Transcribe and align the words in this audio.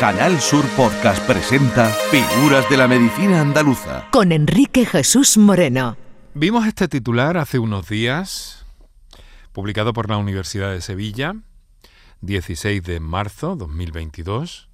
Canal 0.00 0.40
Sur 0.40 0.66
Podcast 0.78 1.22
presenta 1.26 1.84
Figuras 2.10 2.66
de 2.70 2.78
la 2.78 2.88
Medicina 2.88 3.42
Andaluza. 3.42 4.08
Con 4.10 4.32
Enrique 4.32 4.86
Jesús 4.86 5.36
Moreno. 5.36 5.98
Vimos 6.32 6.66
este 6.66 6.88
titular 6.88 7.36
hace 7.36 7.58
unos 7.58 7.86
días, 7.86 8.64
publicado 9.52 9.92
por 9.92 10.08
la 10.08 10.16
Universidad 10.16 10.70
de 10.70 10.80
Sevilla, 10.80 11.34
16 12.22 12.82
de 12.82 12.98
marzo 12.98 13.56
2022. 13.56 14.70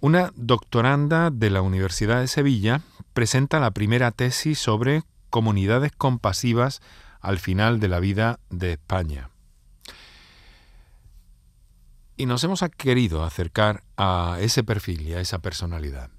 Una 0.00 0.32
doctoranda 0.34 1.28
de 1.28 1.50
la 1.50 1.60
Universidad 1.60 2.20
de 2.20 2.26
Sevilla 2.28 2.80
presenta 3.12 3.60
la 3.60 3.72
primera 3.72 4.12
tesis 4.12 4.58
sobre 4.58 5.02
comunidades 5.28 5.92
compasivas 5.92 6.80
al 7.20 7.38
final 7.38 7.80
de 7.80 7.88
la 7.88 8.00
vida 8.00 8.40
de 8.48 8.72
España 8.72 9.28
y 12.16 12.26
nos 12.26 12.44
hemos 12.44 12.62
querido 12.76 13.24
acercar 13.24 13.84
a 13.96 14.38
ese 14.40 14.62
perfil 14.62 15.02
y 15.08 15.14
a 15.14 15.20
esa 15.20 15.40
personalidad. 15.40 16.10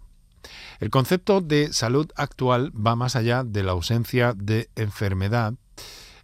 El 0.80 0.90
concepto 0.90 1.42
de 1.42 1.72
salud 1.72 2.12
actual 2.16 2.72
va 2.76 2.96
más 2.96 3.16
allá 3.16 3.44
de 3.44 3.64
la 3.64 3.72
ausencia 3.72 4.34
de 4.34 4.70
enfermedad. 4.76 5.54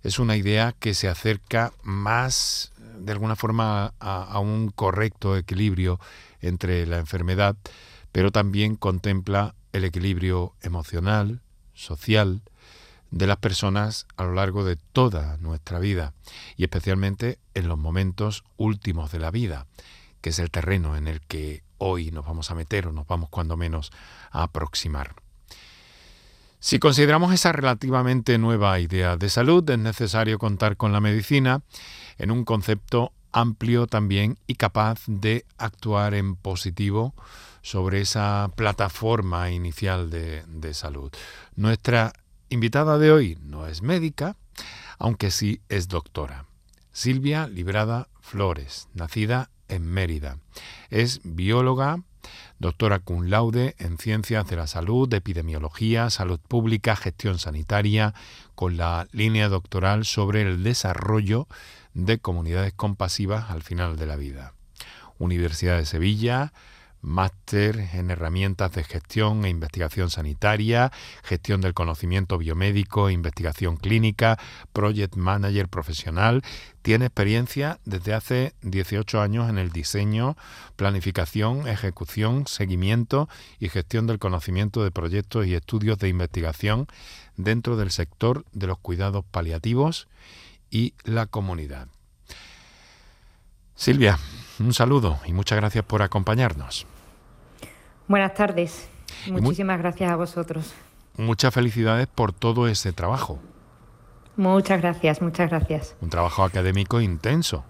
Es 0.03 0.19
una 0.19 0.35
idea 0.35 0.75
que 0.77 0.93
se 0.93 1.07
acerca 1.07 1.71
más, 1.83 2.73
de 2.97 3.11
alguna 3.11 3.35
forma, 3.35 3.93
a, 3.99 4.23
a 4.23 4.39
un 4.39 4.69
correcto 4.69 5.37
equilibrio 5.37 5.99
entre 6.41 6.85
la 6.85 6.97
enfermedad, 6.97 7.55
pero 8.11 8.31
también 8.31 8.75
contempla 8.75 9.55
el 9.71 9.85
equilibrio 9.85 10.55
emocional, 10.61 11.41
social, 11.73 12.41
de 13.11 13.27
las 13.27 13.37
personas 13.37 14.05
a 14.17 14.23
lo 14.23 14.33
largo 14.33 14.63
de 14.63 14.75
toda 14.75 15.37
nuestra 15.37 15.79
vida 15.79 16.13
y 16.57 16.63
especialmente 16.63 17.39
en 17.53 17.67
los 17.67 17.77
momentos 17.77 18.43
últimos 18.57 19.11
de 19.11 19.19
la 19.19 19.31
vida, 19.31 19.65
que 20.21 20.29
es 20.29 20.39
el 20.39 20.51
terreno 20.51 20.95
en 20.95 21.07
el 21.07 21.21
que 21.21 21.63
hoy 21.77 22.11
nos 22.11 22.25
vamos 22.25 22.51
a 22.51 22.55
meter 22.55 22.87
o 22.87 22.91
nos 22.91 23.07
vamos 23.07 23.29
cuando 23.29 23.57
menos 23.57 23.91
a 24.31 24.43
aproximar. 24.43 25.15
Si 26.59 26.77
consideramos 26.77 27.33
esa 27.33 27.53
relativamente 27.53 28.37
nueva 28.37 28.79
idea 28.79 29.15
de 29.15 29.29
salud, 29.29 29.67
es 29.69 29.79
necesario 29.79 30.37
contar 30.37 30.75
con 30.75 30.91
la 30.91 30.99
medicina 30.99 31.61
en 32.17 32.31
un 32.31 32.43
concepto 32.43 33.13
amplio 33.31 33.87
también 33.87 34.37
y 34.45 34.55
capaz 34.55 35.01
de 35.07 35.45
actuar 35.57 36.13
en 36.15 36.35
positivo 36.35 37.13
sobre 37.61 38.01
esa 38.01 38.51
plataforma 38.55 39.51
inicial 39.51 40.09
de, 40.09 40.43
de 40.47 40.73
salud. 40.73 41.11
Nuestra 41.55 42.11
invitada 42.49 42.97
de 42.97 43.11
hoy 43.11 43.37
no 43.41 43.67
es 43.67 43.81
médica, 43.81 44.35
aunque 44.97 45.31
sí 45.31 45.61
es 45.69 45.87
doctora. 45.87 46.45
Silvia 46.91 47.47
Librada 47.47 48.09
Flores, 48.19 48.89
nacida 48.93 49.49
en 49.67 49.85
Mérida. 49.85 50.37
Es 50.89 51.21
bióloga, 51.23 52.03
doctora 52.57 52.99
cum 52.99 53.25
laude 53.25 53.75
en 53.79 53.97
Ciencias 53.97 54.47
de 54.47 54.55
la 54.55 54.67
Salud, 54.67 55.11
Epidemiología, 55.13 56.09
Salud 56.09 56.39
Pública, 56.39 56.95
Gestión 56.95 57.39
Sanitaria, 57.39 58.13
con 58.55 58.77
la 58.77 59.07
línea 59.11 59.47
doctoral 59.47 60.05
sobre 60.05 60.41
el 60.41 60.63
desarrollo 60.63 61.47
de 61.93 62.19
comunidades 62.19 62.73
compasivas 62.73 63.49
al 63.49 63.61
final 63.61 63.97
de 63.97 64.05
la 64.05 64.15
vida. 64.15 64.53
Universidad 65.17 65.77
de 65.77 65.85
Sevilla, 65.85 66.53
máster 67.01 67.89
en 67.93 68.11
herramientas 68.11 68.71
de 68.73 68.83
gestión 68.83 69.45
e 69.45 69.49
investigación 69.49 70.09
sanitaria, 70.09 70.91
gestión 71.23 71.61
del 71.61 71.73
conocimiento 71.73 72.37
biomédico 72.37 73.09
e 73.09 73.13
investigación 73.13 73.77
clínica, 73.77 74.37
project 74.73 75.15
manager 75.15 75.67
profesional. 75.69 76.43
Tiene 76.81 77.05
experiencia 77.05 77.79
desde 77.85 78.13
hace 78.13 78.53
18 78.61 79.21
años 79.21 79.49
en 79.49 79.57
el 79.57 79.71
diseño, 79.71 80.37
planificación, 80.75 81.67
ejecución, 81.67 82.47
seguimiento 82.47 83.29
y 83.59 83.69
gestión 83.69 84.07
del 84.07 84.19
conocimiento 84.19 84.83
de 84.83 84.91
proyectos 84.91 85.45
y 85.45 85.55
estudios 85.55 85.99
de 85.99 86.09
investigación 86.09 86.87
dentro 87.37 87.77
del 87.77 87.91
sector 87.91 88.45
de 88.51 88.67
los 88.67 88.77
cuidados 88.77 89.23
paliativos 89.29 90.07
y 90.69 90.93
la 91.03 91.25
comunidad. 91.25 91.87
Silvia, 93.75 94.19
un 94.59 94.73
saludo 94.73 95.19
y 95.25 95.33
muchas 95.33 95.57
gracias 95.57 95.83
por 95.85 96.01
acompañarnos. 96.01 96.85
Buenas 98.07 98.33
tardes. 98.33 98.89
Muchísimas 99.27 99.79
gracias 99.79 100.11
a 100.11 100.15
vosotros. 100.15 100.73
Muchas 101.17 101.53
felicidades 101.53 102.07
por 102.07 102.31
todo 102.31 102.67
ese 102.67 102.93
trabajo. 102.93 103.39
Muchas 104.37 104.81
gracias, 104.81 105.21
muchas 105.21 105.49
gracias. 105.49 105.95
Un 106.01 106.09
trabajo 106.09 106.43
académico 106.43 107.01
intenso. 107.01 107.65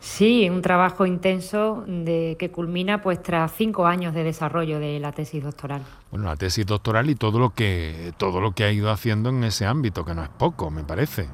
Sí, 0.00 0.48
un 0.48 0.62
trabajo 0.62 1.06
intenso 1.06 1.84
de, 1.86 2.36
que 2.38 2.50
culmina 2.50 3.02
pues 3.02 3.22
tras 3.22 3.52
cinco 3.56 3.86
años 3.86 4.14
de 4.14 4.24
desarrollo 4.24 4.78
de 4.78 5.00
la 5.00 5.12
tesis 5.12 5.42
doctoral. 5.42 5.82
Bueno, 6.10 6.26
la 6.26 6.36
tesis 6.36 6.66
doctoral 6.66 7.10
y 7.10 7.16
todo 7.16 7.38
lo 7.38 7.50
que 7.50 8.12
todo 8.16 8.40
lo 8.40 8.52
que 8.52 8.64
ha 8.64 8.72
ido 8.72 8.90
haciendo 8.90 9.30
en 9.30 9.42
ese 9.42 9.66
ámbito, 9.66 10.04
que 10.04 10.14
no 10.14 10.22
es 10.22 10.28
poco, 10.28 10.70
me 10.70 10.84
parece. 10.84 11.28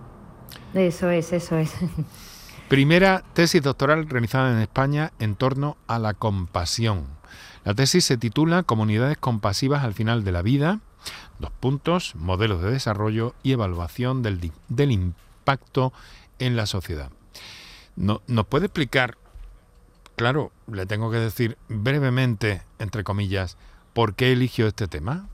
Eso 0.73 1.11
es, 1.11 1.33
eso 1.33 1.59
es. 1.59 1.75
Primera 2.69 3.23
tesis 3.35 3.63
doctoral 3.63 4.09
realizada 4.09 4.51
en 4.51 4.59
España 4.59 5.13
en 5.19 5.37
torno 5.37 5.77
a 5.87 5.99
la 5.99 6.15
compasión. 6.15 7.07
La 7.63 7.75
tesis 7.75 8.07
se 8.07 8.17
titula 8.17 8.63
Comunidades 8.63 9.19
compasivas 9.19 9.85
al 9.85 9.93
final 9.93 10.25
de 10.25 10.33
la 10.33 10.41
vida, 10.41 10.81
dos 11.39 11.51
puntos, 11.61 12.15
modelos 12.15 12.63
de 12.63 12.71
desarrollo 12.71 13.35
y 13.43 13.53
evaluación 13.53 14.23
del, 14.23 14.51
impacto 14.91 15.93
en 16.39 16.57
la 16.57 16.65
sociedad. 16.65 17.11
No, 17.97 18.23
¿Nos 18.29 18.47
puede 18.47 18.67
explicar, 18.67 19.19
claro, 20.17 20.51
le 20.67 20.87
tengo 20.87 21.11
que 21.11 21.19
decir 21.19 21.59
brevemente, 21.69 22.63
entre 22.79 23.05
comillas, 23.05 23.59
por 23.93 24.15
qué 24.15 24.33
eligió 24.33 24.67
este 24.67 24.89
tema? 24.89 25.29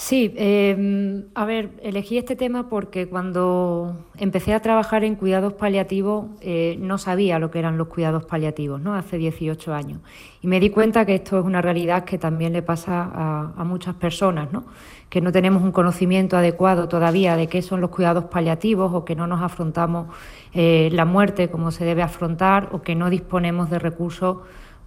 Sí, 0.00 0.32
em, 0.38 1.24
a 1.34 1.44
ver, 1.44 1.78
elegí 1.82 2.16
este 2.16 2.34
tema 2.34 2.70
porque 2.70 3.06
cuando 3.06 4.06
empecé 4.16 4.54
a 4.54 4.60
trabajar 4.60 5.04
en 5.04 5.14
cuidados 5.14 5.52
paliativos 5.52 6.24
eh, 6.40 6.78
no 6.80 6.96
sabía 6.96 7.38
lo 7.38 7.50
que 7.50 7.58
eran 7.58 7.76
los 7.76 7.88
cuidados 7.88 8.24
paliativos, 8.24 8.80
¿no? 8.80 8.94
Hace 8.94 9.18
18 9.18 9.74
años. 9.74 10.00
Y 10.40 10.46
me 10.46 10.58
di 10.58 10.70
cuenta 10.70 11.04
que 11.04 11.16
esto 11.16 11.38
es 11.38 11.44
una 11.44 11.60
realidad 11.60 12.04
que 12.04 12.16
también 12.16 12.54
le 12.54 12.62
pasa 12.62 13.10
a, 13.54 13.64
muchas 13.64 13.94
personas, 13.94 14.50
¿no? 14.50 14.64
Que 15.10 15.20
no 15.20 15.32
tenemos 15.32 15.62
un 15.62 15.70
conocimiento 15.70 16.38
adecuado 16.38 16.88
todavía 16.88 17.36
de 17.36 17.48
qué 17.48 17.60
son 17.60 17.82
los 17.82 17.90
cuidados 17.90 18.24
paliativos 18.24 18.94
o 18.94 19.04
que 19.04 19.14
no 19.14 19.26
nos 19.26 19.42
afrontamos 19.42 20.06
eh, 20.54 20.88
la 20.92 21.04
muerte 21.04 21.50
como 21.50 21.70
se 21.72 21.84
debe 21.84 22.00
afrontar 22.00 22.70
o 22.72 22.80
que 22.80 22.94
no 22.94 23.10
disponemos 23.10 23.68
de 23.68 23.78
recursos 23.78 24.38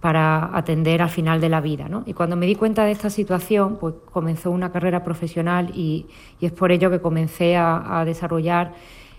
para 0.04 0.54
atender 0.54 1.00
al 1.00 1.08
final 1.08 1.40
de 1.40 1.48
la 1.48 1.62
vida. 1.62 1.88
¿no? 1.88 2.02
Y 2.04 2.12
cuando 2.12 2.36
me 2.36 2.44
di 2.44 2.56
cuenta 2.56 2.84
de 2.84 2.92
esta 2.92 3.08
situación, 3.08 3.78
pues 3.80 3.94
comenzó 4.12 4.50
una 4.50 4.70
carrera 4.70 5.02
profesional 5.02 5.70
y, 5.74 6.04
es 6.42 6.52
por 6.52 6.72
ello 6.72 6.90
que 6.90 7.00
comencé 7.00 7.56
a, 7.56 8.02
desarrollar 8.04 8.74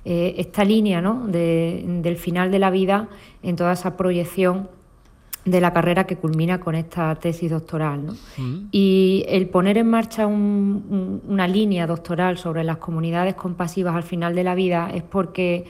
eh, 0.06 0.36
esta 0.38 0.64
línea 0.64 1.02
¿no? 1.02 1.26
del 1.26 2.18
final 2.18 2.52
de 2.52 2.60
la 2.60 2.70
vida 2.70 3.08
en 3.42 3.56
toda 3.56 3.74
esa 3.74 3.98
proyección 3.98 4.70
de 5.44 5.60
la 5.60 5.74
carrera 5.74 6.04
que 6.04 6.18
culmina 6.18 6.60
con 6.60 6.76
esta 6.76 7.16
tesis 7.16 7.50
doctoral. 7.50 8.06
¿no? 8.06 8.14
Mm. 8.38 8.68
Y 8.72 9.26
el 9.28 9.50
poner 9.50 9.80
en 9.80 9.90
marcha 9.90 10.28
una 10.28 11.48
línea 11.48 11.88
doctoral 11.88 12.38
sobre 12.38 12.64
las 12.64 12.78
comunidades 12.78 13.34
compasivas 13.34 13.96
al 13.96 14.04
final 14.04 14.36
de 14.36 14.44
la 14.44 14.54
vida 14.54 14.92
es 14.94 15.02
porque 15.02 15.66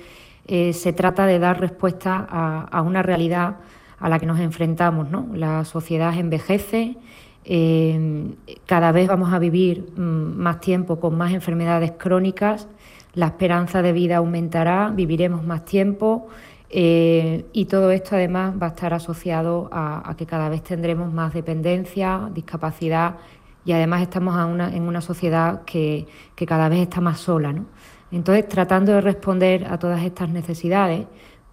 eh, 0.45 0.73
se 0.73 0.91
trata 0.91 1.25
de 1.25 1.39
dar 1.39 1.61
respuesta 1.61 2.27
a, 2.29 2.63
a 2.63 2.81
una 2.81 3.01
realidad 3.01 3.59
a 3.99 4.09
la 4.09 4.19
que 4.19 4.25
nos 4.25 4.39
enfrentamos. 4.39 5.09
¿no? 5.09 5.27
La 5.33 5.65
sociedad 5.65 6.17
envejece, 6.17 6.97
eh, 7.43 8.33
cada 8.65 8.91
vez 8.91 9.07
vamos 9.07 9.33
a 9.33 9.39
vivir 9.39 9.93
mm, 9.95 10.01
más 10.01 10.59
tiempo 10.59 10.99
con 10.99 11.17
más 11.17 11.33
enfermedades 11.33 11.93
crónicas, 11.97 12.67
la 13.13 13.27
esperanza 13.27 13.81
de 13.81 13.93
vida 13.93 14.17
aumentará, 14.17 14.91
viviremos 14.93 15.43
más 15.43 15.63
tiempo 15.63 16.27
eh, 16.69 17.45
y 17.53 17.65
todo 17.65 17.91
esto 17.91 18.15
además 18.15 18.55
va 18.61 18.67
a 18.67 18.69
estar 18.69 18.93
asociado 18.93 19.69
a, 19.71 20.13
que 20.17 20.25
cada 20.25 20.49
vez 20.49 20.63
tendremos 20.63 21.13
más 21.13 21.33
dependencia, 21.33 22.29
discapacidad 22.33 23.15
y 23.63 23.71
además 23.71 24.01
estamos 24.01 24.35
en 24.73 24.83
una 24.83 25.01
sociedad 25.01 25.63
que, 25.63 26.07
que 26.35 26.45
cada 26.45 26.67
vez 26.67 26.79
está 26.79 26.99
más 26.99 27.19
sola. 27.19 27.53
¿no? 27.53 27.65
Entonces, 28.11 28.47
tratando 28.47 28.91
de 28.91 29.01
responder 29.01 29.65
a 29.69 29.79
todas 29.79 30.03
estas 30.03 30.29
necesidades, 30.29 31.05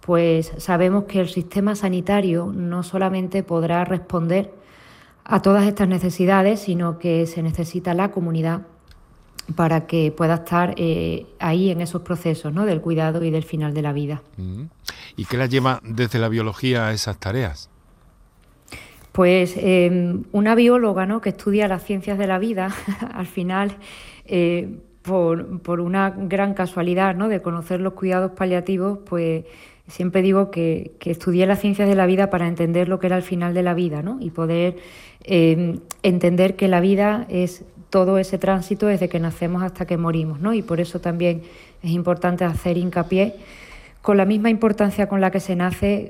pues 0.05 0.51
sabemos 0.57 1.05
que 1.05 1.21
el 1.21 1.29
sistema 1.29 1.75
sanitario 1.75 2.51
no 2.53 2.83
solamente 2.83 3.41
podrá 3.41 3.85
responder 3.85 4.51
a 5.23 5.41
todas 5.41 5.65
estas 5.65 5.87
necesidades, 5.87 6.59
sino 6.59 6.99
que 6.99 7.25
se 7.25 7.41
necesita 7.41 7.93
la 7.93 8.11
comunidad 8.11 8.63
para 9.55 9.87
que 9.87 10.11
pueda 10.11 10.35
estar 10.35 10.73
eh, 10.75 11.25
ahí 11.39 11.69
en 11.69 11.79
esos 11.79 12.01
procesos 12.01 12.53
¿no? 12.53 12.65
del 12.65 12.81
cuidado 12.81 13.23
y 13.23 13.31
del 13.31 13.43
final 13.43 13.73
de 13.73 13.81
la 13.81 13.93
vida. 13.93 14.21
Mm. 14.35 14.63
¿Y 15.15 15.25
qué 15.25 15.37
la 15.37 15.45
lleva 15.45 15.79
desde 15.83 16.19
la 16.19 16.27
biología 16.27 16.87
a 16.87 16.91
esas 16.91 17.17
tareas? 17.17 17.69
Pues 19.13 19.53
em, 19.55 20.23
una 20.33 20.53
bióloga 20.55 21.05
¿no? 21.05 21.21
que 21.21 21.29
estudia 21.29 21.69
las 21.69 21.83
ciencias 21.83 22.17
de 22.17 22.27
la 22.27 22.39
vida, 22.39 22.75
al 23.13 23.27
final, 23.27 23.77
eh, 24.25 24.79
por, 25.01 25.61
por, 25.61 25.79
una 25.79 26.09
gran 26.09 26.53
casualidad 26.53 27.15
¿no? 27.15 27.29
de 27.29 27.41
conocer 27.41 27.79
los 27.79 27.93
cuidados 27.93 28.31
paliativos, 28.31 28.99
pues 29.05 29.45
Siempre 29.87 30.21
digo 30.21 30.49
que, 30.49 30.95
estudié 31.03 31.45
las 31.45 31.59
ciencias 31.59 31.89
de 31.89 31.95
la 31.95 32.05
vida 32.05 32.29
para 32.29 32.47
entender 32.47 32.87
lo 32.87 32.99
que 32.99 33.07
era 33.07 33.17
el 33.17 33.23
final 33.23 33.53
de 33.53 33.63
la 33.63 33.73
vida 33.73 34.01
¿no? 34.01 34.17
y 34.21 34.29
poder 34.29 34.77
eh, 35.25 35.79
entender 36.03 36.55
que 36.55 36.67
la 36.69 36.79
vida 36.79 37.25
es 37.29 37.65
todo 37.89 38.17
ese 38.17 38.37
tránsito 38.37 38.87
desde 38.87 39.09
que 39.09 39.19
nacemos 39.19 39.61
hasta 39.61 39.85
que 39.85 39.97
morimos. 39.97 40.39
¿no? 40.39 40.53
Y 40.53 40.61
por 40.61 40.79
eso 40.79 41.01
también 41.01 41.41
es 41.81 41.91
importante 41.91 42.45
hacer 42.45 42.77
hincapié 42.77 43.35
con 44.01 44.17
la 44.17 44.25
misma 44.25 44.49
importancia 44.49 45.07
con 45.07 45.21
la 45.21 45.31
que 45.31 45.39
se 45.39 45.55
nace, 45.55 46.09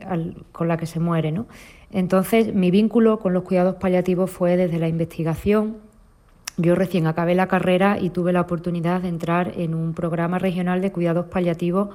con 0.52 0.68
la 0.68 0.78
que 0.78 0.86
se 0.86 1.00
muere. 1.00 1.32
¿no? 1.32 1.48
Entonces, 1.92 2.54
mi 2.54 2.72
vínculo 2.72 3.20
con 3.20 3.34
los 3.34 3.44
cuidados 3.44 3.76
paliativos 3.76 4.32
fue 4.32 4.56
desde 4.56 4.80
la 4.80 4.88
investigación. 4.88 5.78
Yo 6.58 6.76
recién 6.76 7.08
acabé 7.08 7.36
la 7.36 7.48
carrera 7.48 7.98
y 8.00 8.12
tuve 8.12 8.34
la 8.34 8.42
oportunidad 8.42 9.02
de 9.02 9.10
entrar 9.10 9.54
en 9.58 9.74
un 9.74 9.94
programa 9.94 10.38
regional 10.38 10.82
de 10.82 10.92
cuidados 10.92 11.26
paliativos 11.26 11.90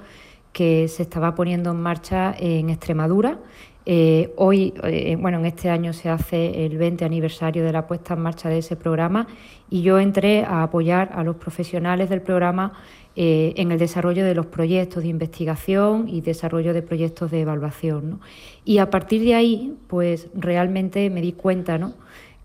que 0.59 0.89
se 0.89 1.05
estaba 1.05 1.37
poniendo 1.37 1.71
en 1.71 1.81
marcha 1.81 2.35
en 2.37 2.69
Extremadura. 2.69 3.39
Eh, 3.87 4.33
hoy, 4.35 4.75
eh, 4.83 5.17
bueno, 5.17 5.39
en 5.39 5.47
este 5.47 5.71
año 5.71 5.93
se 5.93 6.09
hace 6.09 6.67
el 6.67 6.77
20 6.77 7.05
aniversario 7.05 7.63
de 7.63 7.71
la 7.73 7.87
puesta 7.87 8.15
en 8.15 8.23
marcha 8.23 8.49
de 8.49 8.59
ese 8.59 8.75
programa 8.75 9.29
y 9.71 9.83
yo 9.83 10.01
entré 10.01 10.43
a 10.43 10.65
apoyar 10.65 11.13
a 11.15 11.23
los 11.23 11.37
profesionales 11.37 12.11
del 12.11 12.23
programa 12.23 12.73
eh, 13.15 13.53
en 13.55 13.71
el 13.71 13.79
desarrollo 13.79 14.25
de 14.25 14.35
los 14.35 14.47
proyectos 14.47 15.05
de 15.05 15.11
investigación 15.11 16.09
y 16.09 16.23
desarrollo 16.23 16.75
de 16.75 16.83
proyectos 16.83 17.31
de 17.31 17.43
evaluación. 17.43 18.19
Y 18.65 18.79
a 18.79 18.91
partir 18.91 19.23
de 19.23 19.37
ahí, 19.37 19.77
pues 19.87 20.27
realmente 20.35 21.09
me 21.09 21.21
di 21.21 21.35
cuenta 21.35 21.93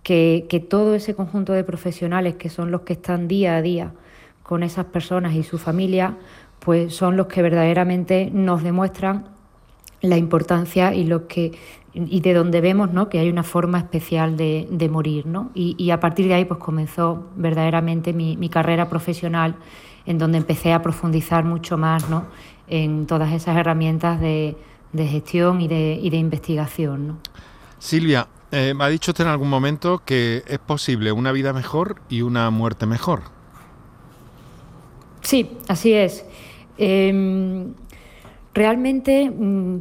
que, 0.03 0.67
todo 0.69 0.93
ese 0.93 1.15
conjunto 1.15 1.53
de 1.53 1.63
profesionales 1.63 2.35
que 2.35 2.49
son 2.49 2.69
los 2.69 2.81
que 2.81 2.93
están 2.93 3.27
día 3.27 3.55
a 3.55 3.63
día 3.63 3.91
con 4.43 4.61
esas 4.61 4.85
personas 4.85 5.33
y 5.33 5.41
su 5.41 5.57
familia, 5.57 6.15
pues 6.63 6.95
son 6.95 7.17
los 7.17 7.27
que 7.27 7.41
verdaderamente 7.41 8.29
nos 8.31 8.63
demuestran 8.63 9.25
la 10.01 10.17
importancia 10.17 10.93
y 10.93 11.03
lo 11.05 11.27
que 11.27 11.51
y 11.93 12.21
de 12.21 12.33
donde 12.33 12.59
vemos 12.59 12.91
¿no? 12.91 13.07
que 13.07 13.19
hay 13.19 13.29
una 13.29 13.43
forma 13.43 13.77
especial 13.77 14.35
de, 14.35 14.89
morir. 14.91 15.27
¿no? 15.27 15.51
Y, 15.53 15.91
a 15.91 15.99
partir 15.99 16.27
de 16.27 16.33
ahí 16.33 16.45
pues 16.45 16.59
comenzó 16.59 17.27
verdaderamente 17.35 18.13
mi, 18.13 18.35
mi 18.35 18.49
carrera 18.49 18.89
profesional 18.89 19.55
en 20.05 20.17
donde 20.17 20.39
empecé 20.39 20.73
a 20.73 20.81
profundizar 20.81 21.43
mucho 21.43 21.77
más 21.77 22.09
¿no? 22.09 22.25
en 22.67 23.05
todas 23.05 23.31
esas 23.31 23.57
herramientas 23.57 24.19
de, 24.19 24.55
gestión 24.95 25.61
y 25.61 25.67
de, 25.67 26.17
investigación. 26.17 27.07
¿no? 27.07 27.17
Silvia, 27.77 28.27
eh, 28.51 28.73
me 28.73 28.85
ha 28.85 28.87
dicho 28.87 29.11
usted 29.11 29.25
en 29.25 29.29
algún 29.29 29.49
momento 29.49 30.01
que 30.03 30.43
es 30.47 30.59
posible 30.59 31.11
una 31.11 31.31
vida 31.31 31.53
mejor 31.53 32.01
y 32.09 32.21
una 32.21 32.49
muerte 32.49 32.85
mejor. 32.85 33.21
Sí, 35.21 35.57
así 35.67 35.93
es. 35.93 36.25
Em, 36.77 37.73
realmente 38.53 39.29
mm, 39.29 39.75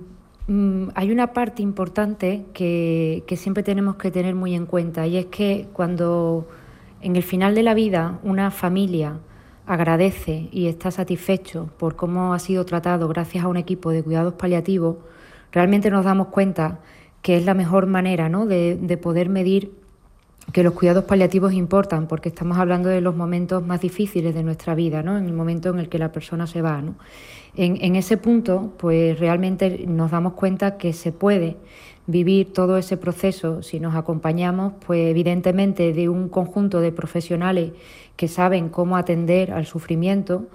mm, 0.48 0.88
hay 0.94 1.10
una 1.10 1.32
parte 1.32 1.62
importante 1.62 2.44
que, 2.52 3.24
que, 3.26 3.36
siempre 3.36 3.62
tenemos 3.62 3.96
que 3.96 4.10
tener 4.10 4.34
muy 4.34 4.54
en 4.54 4.66
cuenta 4.66 5.06
y 5.06 5.16
es 5.16 5.26
que 5.26 5.68
cuando 5.72 6.48
en 7.00 7.16
el 7.16 7.22
final 7.22 7.54
de 7.54 7.62
la 7.62 7.74
vida 7.74 8.18
una 8.22 8.50
familia 8.50 9.20
agradece 9.66 10.48
y 10.52 10.66
está 10.66 10.90
satisfecho 10.90 11.70
por 11.78 11.96
cómo 11.96 12.34
ha 12.34 12.38
sido 12.38 12.64
tratado 12.64 13.08
gracias 13.08 13.44
a 13.44 13.48
un 13.48 13.56
equipo 13.56 13.90
de 13.90 14.02
cuidados 14.02 14.34
paliativos, 14.34 14.96
realmente 15.52 15.90
nos 15.90 16.04
damos 16.04 16.28
cuenta 16.28 16.80
que 17.22 17.36
es 17.36 17.44
la 17.44 17.54
mejor 17.54 17.86
manera 17.86 18.28
¿no? 18.28 18.46
de, 18.46 18.98
poder 19.00 19.28
medir 19.28 19.72
que 20.52 20.62
los 20.62 20.74
cuidados 20.74 21.04
paliativos 21.04 21.52
importan, 21.52 22.08
porque 22.08 22.28
estamos 22.28 22.58
hablando 22.58 22.88
de 22.88 23.00
los 23.00 23.14
momentos 23.14 23.64
más 23.64 23.80
difíciles 23.80 24.34
de 24.34 24.42
nuestra 24.42 24.74
vida, 24.74 25.02
¿no? 25.02 25.16
en 25.16 25.26
el 25.26 25.32
momento 25.32 25.70
en 25.70 25.78
el 25.78 25.88
que 25.88 25.98
la 25.98 26.10
persona 26.10 26.46
se 26.46 26.62
va. 26.62 26.82
¿no? 26.82 26.96
En, 27.56 27.78
en 27.82 27.96
ese 27.96 28.16
punto, 28.16 28.72
pues 28.78 29.18
realmente 29.18 29.84
nos 29.86 30.10
damos 30.10 30.32
cuenta 30.32 30.76
que 30.76 30.92
se 30.92 31.12
puede 31.12 31.56
vivir 32.06 32.52
todo 32.52 32.76
ese 32.76 32.96
proceso 32.96 33.62
si 33.62 33.78
nos 33.78 33.94
acompañamos, 33.94 34.72
pues 34.84 35.08
evidentemente 35.08 35.92
de 35.92 36.08
un 36.08 36.28
conjunto 36.28 36.80
de 36.80 36.90
profesionales 36.90 37.72
que 38.16 38.28
saben 38.28 38.68
cómo 38.68 38.96
atender 38.96 39.52
al 39.52 39.66
sufrimiento, 39.66 40.46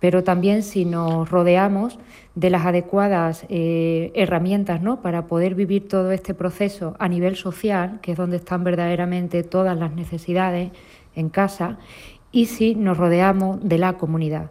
pero 0.00 0.24
también 0.24 0.62
si 0.62 0.84
nos 0.84 1.30
rodeamos 1.30 1.98
de 2.34 2.50
las 2.50 2.66
adecuadas 2.66 3.46
eh, 3.48 4.12
herramientas 4.14 4.82
¿no? 4.82 5.00
para 5.00 5.26
poder 5.26 5.54
vivir 5.54 5.88
todo 5.88 6.12
este 6.12 6.34
proceso 6.34 6.94
a 6.98 7.08
nivel 7.08 7.36
social, 7.36 7.98
que 8.02 8.12
es 8.12 8.18
donde 8.18 8.36
están 8.36 8.62
verdaderamente 8.62 9.42
todas 9.42 9.76
las 9.78 9.92
necesidades 9.92 10.70
en 11.14 11.30
casa, 11.30 11.78
y 12.30 12.46
si 12.46 12.74
nos 12.74 12.98
rodeamos 12.98 13.66
de 13.66 13.78
la 13.78 13.94
comunidad. 13.94 14.50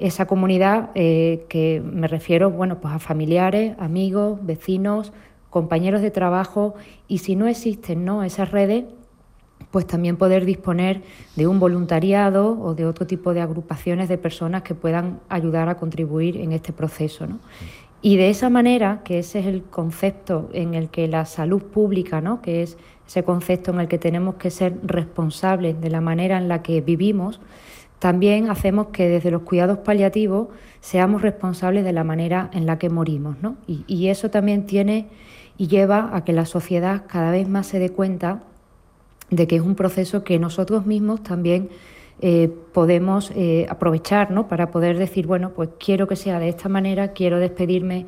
Esa 0.00 0.26
comunidad 0.26 0.90
eh, 0.94 1.44
que 1.48 1.80
me 1.84 2.08
refiero 2.08 2.50
bueno, 2.50 2.80
pues 2.80 2.94
a 2.94 2.98
familiares, 2.98 3.76
amigos, 3.78 4.38
vecinos, 4.42 5.12
compañeros 5.50 6.00
de 6.00 6.10
trabajo 6.10 6.74
y 7.06 7.18
si 7.18 7.36
no 7.36 7.46
existen 7.46 8.04
¿no? 8.04 8.24
esas 8.24 8.50
redes, 8.50 8.84
pues 9.70 9.86
también 9.86 10.16
poder 10.16 10.44
disponer 10.44 11.02
de 11.36 11.46
un 11.46 11.60
voluntariado 11.60 12.58
o 12.60 12.74
de 12.74 12.86
otro 12.86 13.06
tipo 13.06 13.34
de 13.34 13.40
agrupaciones 13.40 14.08
de 14.08 14.18
personas 14.18 14.62
que 14.62 14.74
puedan 14.74 15.20
ayudar 15.28 15.68
a 15.68 15.76
contribuir 15.76 16.36
en 16.36 16.52
este 16.52 16.72
proceso. 16.72 17.26
Y 18.02 18.16
de 18.16 18.30
esa 18.30 18.48
manera, 18.48 19.02
que 19.04 19.18
ese 19.18 19.40
es 19.40 19.46
el 19.46 19.62
concepto 19.62 20.48
en 20.52 20.74
el 20.74 20.88
que 20.88 21.06
la 21.06 21.26
salud 21.26 21.62
pública, 21.62 22.20
¿no? 22.20 22.40
que 22.40 22.62
es 22.62 22.78
ese 23.06 23.22
concepto 23.22 23.72
en 23.72 23.80
el 23.80 23.88
que 23.88 23.98
tenemos 23.98 24.36
que 24.36 24.50
ser 24.50 24.74
responsables 24.82 25.80
de 25.80 25.90
la 25.90 26.00
manera 26.00 26.38
en 26.38 26.48
la 26.48 26.62
que 26.62 26.80
vivimos, 26.80 27.40
también 27.98 28.48
hacemos 28.48 28.88
que 28.88 29.08
desde 29.08 29.30
los 29.30 29.42
cuidados 29.42 29.78
paliativos 29.78 30.48
seamos 30.80 31.20
responsables 31.20 31.84
de 31.84 31.92
la 31.92 32.02
manera 32.02 32.48
en 32.54 32.64
la 32.64 32.78
que 32.78 32.88
morimos. 32.88 33.36
¿no? 33.42 33.56
Y, 33.66 33.84
y 33.86 34.08
eso 34.08 34.30
también 34.30 34.64
tiene 34.64 35.08
y 35.58 35.66
lleva 35.66 36.16
a 36.16 36.24
que 36.24 36.32
la 36.32 36.46
sociedad 36.46 37.02
cada 37.06 37.30
vez 37.30 37.46
más 37.46 37.66
se 37.66 37.78
dé 37.78 37.90
cuenta 37.90 38.42
de 39.30 39.46
que 39.46 39.56
es 39.56 39.62
un 39.62 39.74
proceso 39.74 40.24
que 40.24 40.38
nosotros 40.38 40.86
mismos 40.86 41.22
también 41.22 41.70
eh, 42.22 42.50
podemos 42.74 43.30
eh, 43.34 43.66
aprovechar 43.70 44.30
¿no? 44.30 44.46
para 44.48 44.70
poder 44.70 44.98
decir, 44.98 45.26
bueno, 45.26 45.50
pues 45.50 45.70
quiero 45.78 46.06
que 46.06 46.16
sea 46.16 46.38
de 46.38 46.48
esta 46.50 46.68
manera, 46.68 47.12
quiero 47.12 47.38
despedirme 47.38 48.06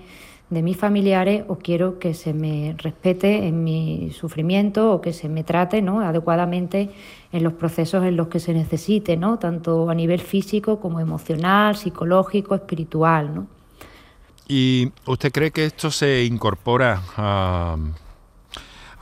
de 0.50 0.60
mis 0.60 0.76
familiares 0.76 1.44
o 1.48 1.56
quiero 1.56 1.98
que 1.98 2.12
se 2.12 2.34
me 2.34 2.74
respete 2.76 3.46
en 3.46 3.64
mi 3.64 4.10
sufrimiento 4.12 4.92
o 4.92 5.00
que 5.00 5.14
se 5.14 5.30
me 5.30 5.44
trate 5.44 5.80
¿no? 5.80 6.00
adecuadamente 6.02 6.90
en 7.32 7.42
los 7.42 7.54
procesos 7.54 8.04
en 8.04 8.16
los 8.16 8.28
que 8.28 8.38
se 8.38 8.52
necesite, 8.52 9.16
¿no? 9.16 9.38
tanto 9.38 9.88
a 9.88 9.94
nivel 9.94 10.20
físico 10.20 10.78
como 10.78 11.00
emocional, 11.00 11.74
psicológico, 11.74 12.54
espiritual. 12.54 13.34
¿no? 13.34 13.46
¿Y 14.46 14.92
usted 15.06 15.32
cree 15.32 15.52
que 15.52 15.64
esto 15.64 15.90
se 15.90 16.24
incorpora 16.24 17.00
a, 17.16 17.76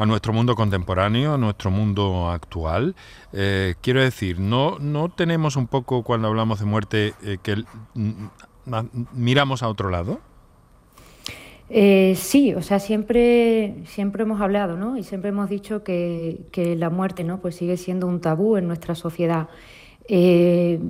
a 0.01 0.07
nuestro 0.07 0.33
mundo 0.33 0.55
contemporáneo, 0.55 1.35
a 1.35 1.39
nuestro 1.39 1.71
mundo 1.71 2.31
actual. 2.31 2.95
Eh, 3.35 3.75
quiero 3.83 4.01
decir, 4.01 4.41
no, 4.41 4.79
no 4.79 5.11
tenemos 5.11 5.57
un 5.57 5.67
poco 5.67 6.03
cuando 6.05 6.27
hablamos 6.29 6.59
de 6.59 6.65
muerte 6.65 7.15
eh, 7.23 7.37
que 7.43 7.65
miramos 9.13 9.63
a 9.63 9.69
otro 9.69 9.91
lado. 9.91 10.21
Eh, 11.69 12.15
sí, 12.17 12.55
o 12.55 12.63
sea, 12.63 12.79
siempre, 12.79 13.75
siempre 13.85 14.23
hemos 14.23 14.41
hablado, 14.41 14.79
¿no? 14.79 14.97
Y 14.97 15.03
siempre 15.03 15.29
hemos 15.29 15.51
dicho 15.51 15.85
que, 15.85 16.49
la 16.79 16.89
muerte, 16.89 17.23
¿no? 17.23 17.43
Pues 17.43 17.57
sigue 17.57 17.77
siendo 17.77 18.07
un 18.07 18.23
tabú 18.23 18.57
en 18.57 18.67
nuestra 18.69 18.95
sociedad. 18.95 19.49
de 20.09 20.81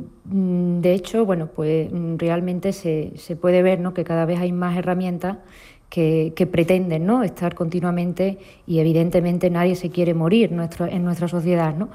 hecho, 0.95 1.27
bueno, 1.27 1.49
pues 1.49 1.91
realmente 2.17 2.73
se, 2.73 3.13
se 3.17 3.35
puede 3.35 3.63
ver, 3.63 3.81
¿no? 3.81 3.93
Que 3.93 4.05
cada 4.05 4.25
vez 4.25 4.39
hay 4.39 4.53
más 4.53 4.79
herramientas 4.79 5.39
que, 5.91 6.49
pretenden 6.51 7.05
¿no? 7.05 7.23
estar 7.23 7.55
continuamente 7.55 8.39
y 8.67 8.79
evidentemente 8.79 9.51
nadie 9.51 9.75
se 9.75 9.91
quiere 9.91 10.15
morir 10.15 10.51
en 10.53 11.05
nuestra 11.05 11.29
sociedad. 11.29 11.75
¿no? 11.75 11.89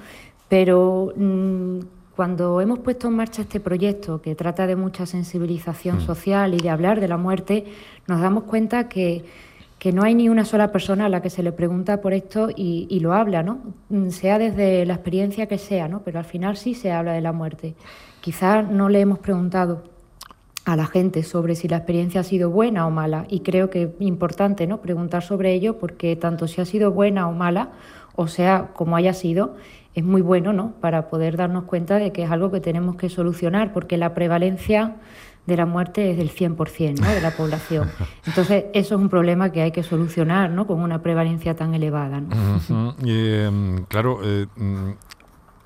Pero 0.50 1.14
mm, 1.16 1.80
cuando 2.16 2.60
hemos 2.62 2.80
puesto 2.80 3.08
en 3.08 3.16
marcha 3.16 3.42
este 3.42 3.60
proyecto 3.60 4.22
que 4.22 4.36
trata 4.36 4.68
de 4.68 4.75
mucha 4.75 5.06
sensibilización 5.06 5.98
mm. 5.98 6.02
social 6.02 6.54
y 6.54 6.58
de 6.58 6.70
hablar 6.70 7.00
de 7.00 7.08
la 7.08 7.18
muerte, 7.18 7.66
nos 8.08 8.20
damos 8.20 8.44
cuenta 8.44 8.90
que, 8.90 9.24
que, 9.80 9.94
no 9.94 10.04
hay 10.04 10.14
ni 10.14 10.28
una 10.28 10.44
sola 10.44 10.74
persona 10.74 11.06
a 11.06 11.10
la 11.10 11.22
que 11.22 11.30
se 11.30 11.42
le 11.42 11.54
pregunta 11.54 12.02
por 12.02 12.14
esto 12.14 12.50
y, 12.54 12.88
y, 12.90 13.00
lo 13.00 13.14
habla, 13.14 13.44
¿no? 13.44 13.60
Mm, 13.90 14.10
sea 14.10 14.38
desde 14.38 14.86
la 14.86 14.96
experiencia 14.96 15.48
que 15.48 15.58
sea, 15.58 15.88
¿no? 15.88 16.02
pero 16.02 16.20
al 16.20 16.25
final 16.25 16.58
sí 16.58 16.74
se 16.74 16.92
habla 16.92 17.14
de 17.14 17.22
la 17.22 17.32
muerte. 17.32 17.75
Quizás 18.20 18.70
no 18.70 18.90
le 18.90 19.00
hemos 19.00 19.20
preguntado 19.20 19.95
a 20.65 20.75
la 20.75 20.88
gente 20.88 21.22
sobre 21.24 21.55
si 21.55 21.67
la 21.67 21.77
experiencia 21.77 22.22
ha 22.22 22.24
sido 22.24 22.50
buena 22.50 22.88
o 22.88 22.91
mala. 22.91 23.25
Y 23.29 23.41
creo 23.41 23.69
que 23.69 23.84
es 23.84 23.89
importante 24.00 24.65
¿no? 24.65 24.81
preguntar 24.81 25.24
sobre 25.24 25.53
ello 25.53 25.77
porque 25.77 26.15
tanto 26.15 26.48
si 26.48 26.60
ha 26.60 26.65
sido 26.65 26.91
buena 26.91 27.27
o 27.27 27.34
mala, 27.34 27.69
o 28.15 28.27
sea, 28.27 28.72
como 28.74 28.95
haya 28.95 29.13
sido, 29.13 29.55
es 29.93 30.03
muy 30.03 30.22
bueno 30.22 30.53
¿no? 30.53 30.72
para 30.81 31.07
poder 31.07 31.38
darnos 31.38 31.65
cuenta 31.65 31.98
de 31.98 32.12
que 32.12 32.24
es 32.24 32.31
algo 32.31 32.51
que 32.51 32.62
tenemos 32.62 32.95
que 32.95 33.10
solucionar, 33.10 33.74
porque 33.74 33.98
la 33.98 34.15
prevalencia 34.15 34.95
de 35.45 35.55
la 35.55 35.67
muerte 35.67 36.10
es 36.10 36.17
del 36.17 36.31
100% 36.31 37.00
¿no? 37.00 37.07
de 37.10 37.22
la 37.22 37.31
población. 37.31 37.91
Entonces, 38.25 38.65
eso 38.74 38.95
es 38.95 39.01
un 39.01 39.10
problema 39.10 39.51
que 39.51 39.62
hay 39.62 39.72
que 39.72 39.84
solucionar 39.84 40.50
¿no? 40.50 40.65
con 40.65 40.81
una 40.81 41.03
prevalencia 41.03 41.55
tan 41.55 41.75
elevada. 41.75 42.24
Em, 43.05 43.86
claro, 43.86 44.19
eh, 44.24 44.48
mm, 44.55 44.91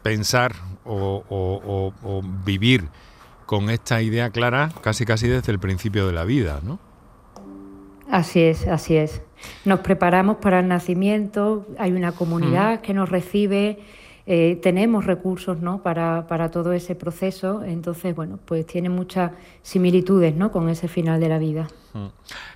pensar 0.03 0.51
o 0.83 1.93
vivir 2.43 2.89
con 3.49 3.71
esta 3.71 3.99
idea 4.03 4.29
clara 4.29 4.69
casi 4.81 5.07
casi 5.07 5.27
desde 5.27 5.51
el 5.51 5.57
principio 5.57 6.05
de 6.05 6.13
la 6.13 6.23
vida, 6.23 6.59
¿no? 6.61 6.77
Así 8.07 8.41
es, 8.41 8.67
así 8.67 8.95
es. 8.95 9.23
Nos 9.65 9.79
preparamos 9.79 10.37
para 10.37 10.59
el 10.59 10.67
nacimiento, 10.67 11.65
hay 11.79 11.91
una 11.93 12.11
comunidad 12.11 12.81
que 12.81 12.93
nos 12.93 13.09
recibe, 13.09 13.79
eh, 14.27 14.59
tenemos 14.61 15.07
recursos 15.07 15.61
¿no? 15.61 15.81
para, 15.81 16.27
para, 16.27 16.51
todo 16.51 16.73
ese 16.73 16.93
proceso, 16.93 17.63
entonces, 17.63 18.15
bueno, 18.15 18.37
pues 18.45 18.67
tiene 18.67 18.89
muchas 18.89 19.31
similitudes 19.63 20.35
¿no? 20.35 20.51
con 20.51 20.69
ese 20.69 20.87
final 20.87 21.19
de 21.19 21.29
la 21.29 21.39
vida. 21.39 21.67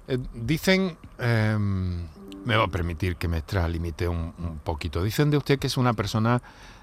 Eh, 0.08 0.20
dicen, 0.36 0.96
em, 1.18 2.04
me 2.46 2.56
va 2.56 2.66
a 2.66 2.68
permitir 2.68 3.16
que 3.16 3.28
me 3.28 3.40
extralimite 3.40 4.08
un, 4.08 4.32
un 4.38 4.60
poquito, 4.64 5.04
dicen 5.04 5.32
de 5.32 5.38
usted 5.38 5.58
que 5.58 5.66
es 5.66 5.76
una 5.76 5.94
persona 5.94 6.40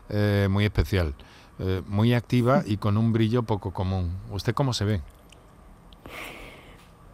eh, 0.09 0.49
muy 0.50 0.64
especial, 0.64 1.14
muy 1.88 2.14
activa 2.14 2.62
y 2.67 2.76
con 2.79 2.97
un 2.97 3.12
brillo 3.12 3.43
poco 3.43 3.73
común. 3.73 4.11
¿Usted 4.31 4.55
cómo 4.55 4.73
se 4.73 4.85
ve? 4.85 5.00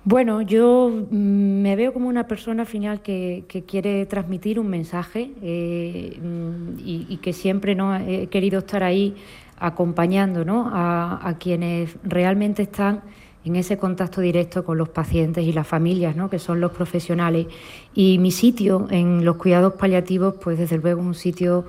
Bueno, 0.09 0.41
yo 0.41 0.89
mm, 0.89 1.63
me 1.63 1.75
veo 1.75 1.93
como 1.93 2.09
una 2.09 2.29
persona 2.29 2.65
final 2.65 3.03
que, 3.03 3.45
quiere 3.67 4.07
transmitir 4.07 4.61
un 4.61 4.69
mensaje 4.69 5.33
eh, 5.43 6.17
mm, 6.23 6.79
y, 6.79 7.17
que 7.17 7.33
siempre 7.33 7.75
¿no? 7.75 7.97
he 7.97 8.29
querido 8.29 8.61
estar 8.61 8.85
ahí 8.85 9.17
acompañando 9.59 10.45
¿no? 10.45 10.71
a, 10.73 11.35
quienes 11.41 11.97
realmente 12.05 12.63
están 12.63 13.03
en 13.45 13.57
ese 13.57 13.79
contacto 13.79 14.21
directo 14.21 14.65
con 14.65 14.79
los 14.79 14.91
pacientes 14.91 15.45
y 15.45 15.53
las 15.53 15.67
familias, 15.67 16.15
¿no? 16.15 16.31
que 16.31 16.39
son 16.39 16.61
los 16.61 16.71
profesionales. 16.71 17.49
Y 17.93 18.19
mi 18.19 18.31
sitio 18.31 18.87
en 18.91 19.25
los 19.25 19.35
cuidados 19.35 19.73
paliativos, 19.75 20.37
pues 20.41 20.57
desde 20.57 20.79
luego 20.79 21.01
es 21.01 21.07
un 21.09 21.15
sitio 21.15 21.65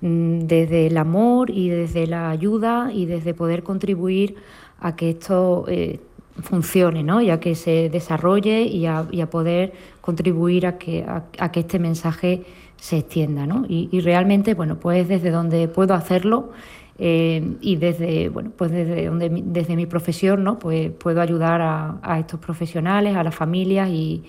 desde 0.00 0.86
el 0.86 0.96
amor 0.96 1.50
y 1.50 1.68
desde 1.68 2.06
la 2.06 2.30
ayuda 2.30 2.90
y 2.92 3.06
desde 3.06 3.34
poder 3.34 3.62
contribuir 3.62 4.36
a 4.80 4.96
que 4.96 5.10
esto 5.10 5.66
eh, 5.68 6.00
funcione, 6.42 7.02
¿no? 7.02 7.20
y 7.20 7.30
a 7.30 7.38
que 7.38 7.54
se 7.54 7.90
desarrolle 7.90 8.62
y 8.62 8.86
a, 8.86 9.06
poder 9.30 9.72
contribuir 10.00 10.66
a 10.66 10.78
que, 10.78 11.04
a, 11.04 11.52
que 11.52 11.60
este 11.60 11.78
mensaje 11.78 12.44
se 12.76 12.98
extienda. 12.98 13.46
¿no? 13.46 13.64
Y, 13.68 14.00
realmente, 14.00 14.54
bueno, 14.54 14.78
pues 14.78 15.06
desde 15.08 15.30
donde 15.30 15.68
puedo 15.68 15.94
hacerlo 15.94 16.50
eh, 16.98 17.56
y 17.60 17.76
desde, 17.76 18.28
bueno, 18.30 18.52
pues 18.56 18.70
desde, 18.70 19.06
donde, 19.06 19.42
desde 19.44 19.76
mi 19.76 19.86
profesión, 19.86 20.44
¿no? 20.44 20.58
pues 20.58 20.90
puedo 20.90 21.20
ayudar 21.20 21.60
a, 21.62 22.18
estos 22.18 22.40
profesionales, 22.40 23.16
a 23.16 23.22
las 23.22 23.34
familias 23.34 23.90
y, 23.90 24.22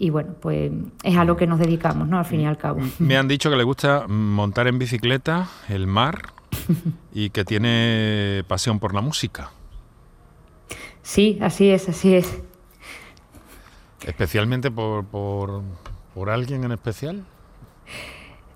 y 0.00 0.08
bueno, 0.08 0.34
pues 0.40 0.72
es 1.02 1.16
a 1.18 1.26
lo 1.26 1.36
que 1.36 1.46
nos 1.46 1.58
dedicamos, 1.58 2.08
¿no? 2.08 2.18
Al 2.18 2.24
fin 2.24 2.40
y 2.40 2.46
al 2.46 2.56
cabo. 2.56 2.80
Me 2.98 3.18
han 3.18 3.28
dicho 3.28 3.50
que 3.50 3.56
le 3.56 3.64
gusta 3.64 4.06
montar 4.08 4.66
en 4.66 4.78
bicicleta, 4.78 5.50
el 5.68 5.86
mar 5.86 6.32
y 7.12 7.28
que 7.28 7.44
tiene 7.44 8.42
pasión 8.48 8.78
por 8.78 8.94
la 8.94 9.02
música. 9.02 9.50
Sí, 11.02 11.38
así 11.42 11.68
es, 11.68 11.90
así 11.90 12.14
es. 12.14 12.40
¿Especialmente 14.06 14.70
por, 14.70 15.04
por, 15.04 16.30
alguien 16.30 16.64
en 16.64 16.72
especial? 16.72 17.22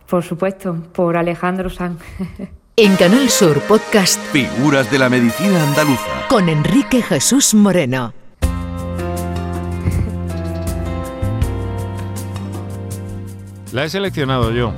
Por 0.08 0.22
supuesto, 0.22 0.74
por 0.94 1.18
Alejandro 1.18 1.68
Sanz. 1.68 2.00
En 2.76 2.96
Canal 2.96 3.30
Sur 3.30 3.60
Podcast 3.68 4.18
Figuras 4.32 4.90
de 4.90 4.98
la 4.98 5.08
Medicina 5.08 5.62
Andaluza 5.62 6.26
con 6.28 6.48
Enrique 6.48 7.02
Jesús 7.02 7.54
Moreno. 7.54 8.23
La 13.74 13.84
he 13.84 13.90
seleccionado 13.90 14.52
yo 14.52 14.72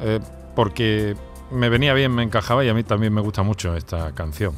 eh, 0.00 0.20
porque 0.54 1.14
me 1.50 1.68
venía 1.68 1.92
bien, 1.92 2.14
me 2.14 2.22
encajaba 2.22 2.64
y 2.64 2.70
a 2.70 2.74
mí 2.74 2.82
también 2.82 3.12
me 3.12 3.20
gusta 3.20 3.42
mucho 3.42 3.76
esta 3.76 4.12
canción 4.12 4.54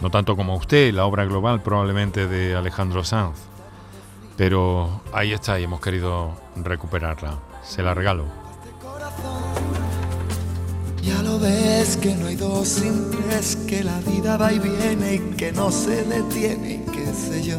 no 0.00 0.10
tanto 0.10 0.36
como 0.36 0.54
usted, 0.56 0.92
la 0.94 1.06
obra 1.06 1.24
global 1.24 1.62
probablemente 1.62 2.26
de 2.28 2.54
Alejandro 2.54 3.04
Sanz, 3.04 3.36
pero 4.36 5.02
ahí 5.12 5.32
está 5.32 5.58
y 5.58 5.64
hemos 5.64 5.80
querido 5.80 6.32
recuperarla. 6.56 7.38
Se 7.64 7.82
la 7.82 7.94
regalo. 7.94 8.24
Ya 11.02 11.22
lo 11.22 11.38
ves 11.38 11.96
que 11.96 12.14
no 12.14 12.26
hay 12.26 12.36
dos 12.36 12.68
simples, 12.68 13.56
que 13.68 13.82
la 13.82 13.98
vida 14.00 14.36
va 14.36 14.52
y 14.52 14.58
viene 14.58 15.14
y 15.14 15.18
que 15.36 15.52
no 15.52 15.70
se 15.70 16.04
detiene, 16.04 16.84
qué 16.92 17.06
sé 17.12 17.42
yo. 17.42 17.58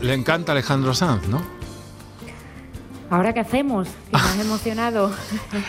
le 0.00 0.14
encanta 0.14 0.52
Alejandro 0.52 0.94
Sanz, 0.94 1.28
¿no? 1.28 1.42
¿Ahora 3.10 3.32
qué 3.32 3.40
hacemos? 3.40 3.88
Que 4.10 4.16
me 4.16 4.18
has 4.22 4.40
emocionado. 4.40 5.12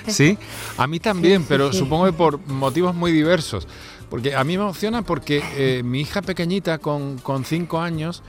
sí, 0.07 0.38
a 0.77 0.88
mí 0.88 1.00
también, 1.00 1.45
pero 1.47 1.74
supongo 1.74 2.05
que 2.05 2.13
por 2.13 2.39
motivos 2.47 2.95
muy 2.95 3.12
diversos. 3.12 3.67
Porque 4.09 4.35
a 4.35 4.43
mí 4.43 4.57
me 4.57 4.63
emociona 4.63 5.01
porque 5.01 5.43
eh, 5.55 5.81
mi 5.83 6.01
hija 6.01 6.21
pequeñita 6.21 6.77
con, 6.77 7.17
con 7.17 7.43
cinco 7.43 7.79
años 7.79 8.24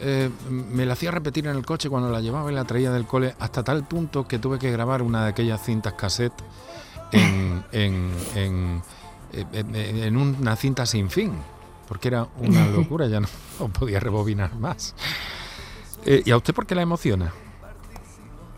eh, 0.00 0.30
me 0.48 0.86
la 0.86 0.94
hacía 0.94 1.10
repetir 1.10 1.46
en 1.46 1.56
el 1.56 1.64
coche 1.64 1.90
cuando 1.90 2.10
la 2.10 2.20
llevaba 2.20 2.50
y 2.50 2.54
la 2.54 2.64
traía 2.64 2.90
del 2.90 3.06
cole 3.06 3.34
hasta 3.38 3.62
tal 3.62 3.86
punto 3.86 4.26
que 4.26 4.38
tuve 4.38 4.58
que 4.58 4.70
grabar 4.70 5.02
una 5.02 5.24
de 5.24 5.30
aquellas 5.30 5.62
cintas 5.62 5.92
cassette 5.92 6.32
en, 7.12 7.62
en, 7.72 8.82
en, 9.52 10.16
una 10.16 10.56
cinta 10.56 10.86
sin 10.86 11.10
fin, 11.10 11.32
porque 11.90 12.06
era 12.06 12.28
una 12.38 12.66
locura, 12.76 13.08
ya 13.08 13.18
no, 13.18 13.26
podía 13.78 13.98
rebobinar 13.98 14.54
más. 14.54 14.94
Eh, 16.06 16.22
¿Y 16.24 16.30
a 16.30 16.36
usted 16.36 16.54
por 16.54 16.64
qué 16.64 16.76
la 16.76 16.82
emociona? 16.82 17.32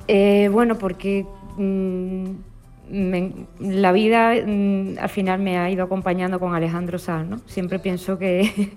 Eh, 0.06 0.50
bueno, 0.52 0.76
porque 0.76 1.24
mm, 1.56 2.26
la 3.58 3.90
vida 3.92 4.34
mm, 4.34 4.98
al 5.00 5.08
final 5.08 5.40
me 5.40 5.56
ha 5.56 5.70
ido 5.70 5.82
acompañando 5.82 6.38
con 6.38 6.54
Alejandro 6.54 6.98
Sanz, 6.98 7.30
¿no? 7.30 7.40
Siempre 7.46 7.78
pienso 7.78 8.18
que, 8.18 8.72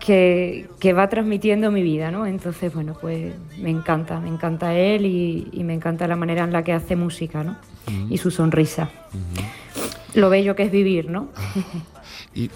que, 0.00 0.92
va 0.92 1.08
transmitiendo 1.08 1.70
mi 1.70 1.84
vida, 1.84 2.10
¿no? 2.10 2.26
Entonces, 2.26 2.74
bueno, 2.74 2.96
pues 3.00 3.32
me 3.56 3.70
encanta, 3.70 4.18
me 4.18 4.30
encanta 4.30 4.74
él 4.74 5.06
y, 5.06 5.62
me 5.62 5.74
encanta 5.74 6.08
la 6.08 6.16
manera 6.16 6.42
en 6.42 6.52
la 6.52 6.64
que 6.64 6.72
hace 6.72 6.96
música, 6.96 7.44
¿no? 7.44 7.56
Y 8.08 8.18
su 8.18 8.32
sonrisa. 8.32 8.90
Lo 10.14 10.28
bello 10.28 10.56
que 10.56 10.64
es 10.64 10.72
vivir, 10.72 11.08
¿no? 11.08 11.28
¿Y 12.34 12.48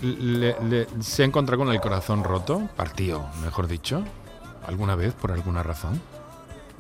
se 1.01 1.23
ha 1.23 1.27
encontrado 1.27 1.65
con 1.65 1.73
el 1.73 1.81
corazón 1.81 2.23
roto, 2.23 2.69
partido, 2.77 3.29
mejor 3.43 3.67
dicho, 3.67 4.05
alguna 4.67 4.95
vez 4.95 5.15
por 5.15 5.33
alguna 5.33 5.63
razón? 5.63 6.01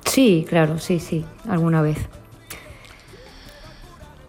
Sí, 0.04 0.46
claro, 0.48 0.78
sí, 0.78 1.00
sí, 1.00 1.24
alguna 1.48 1.82
vez. 1.82 1.98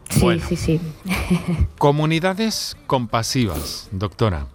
Sí, 0.10 0.39
sí, 0.39 0.55
sí. 0.55 0.81
comunidades 1.77 2.77
compasivas, 2.88 3.89
doctora. 3.91 4.48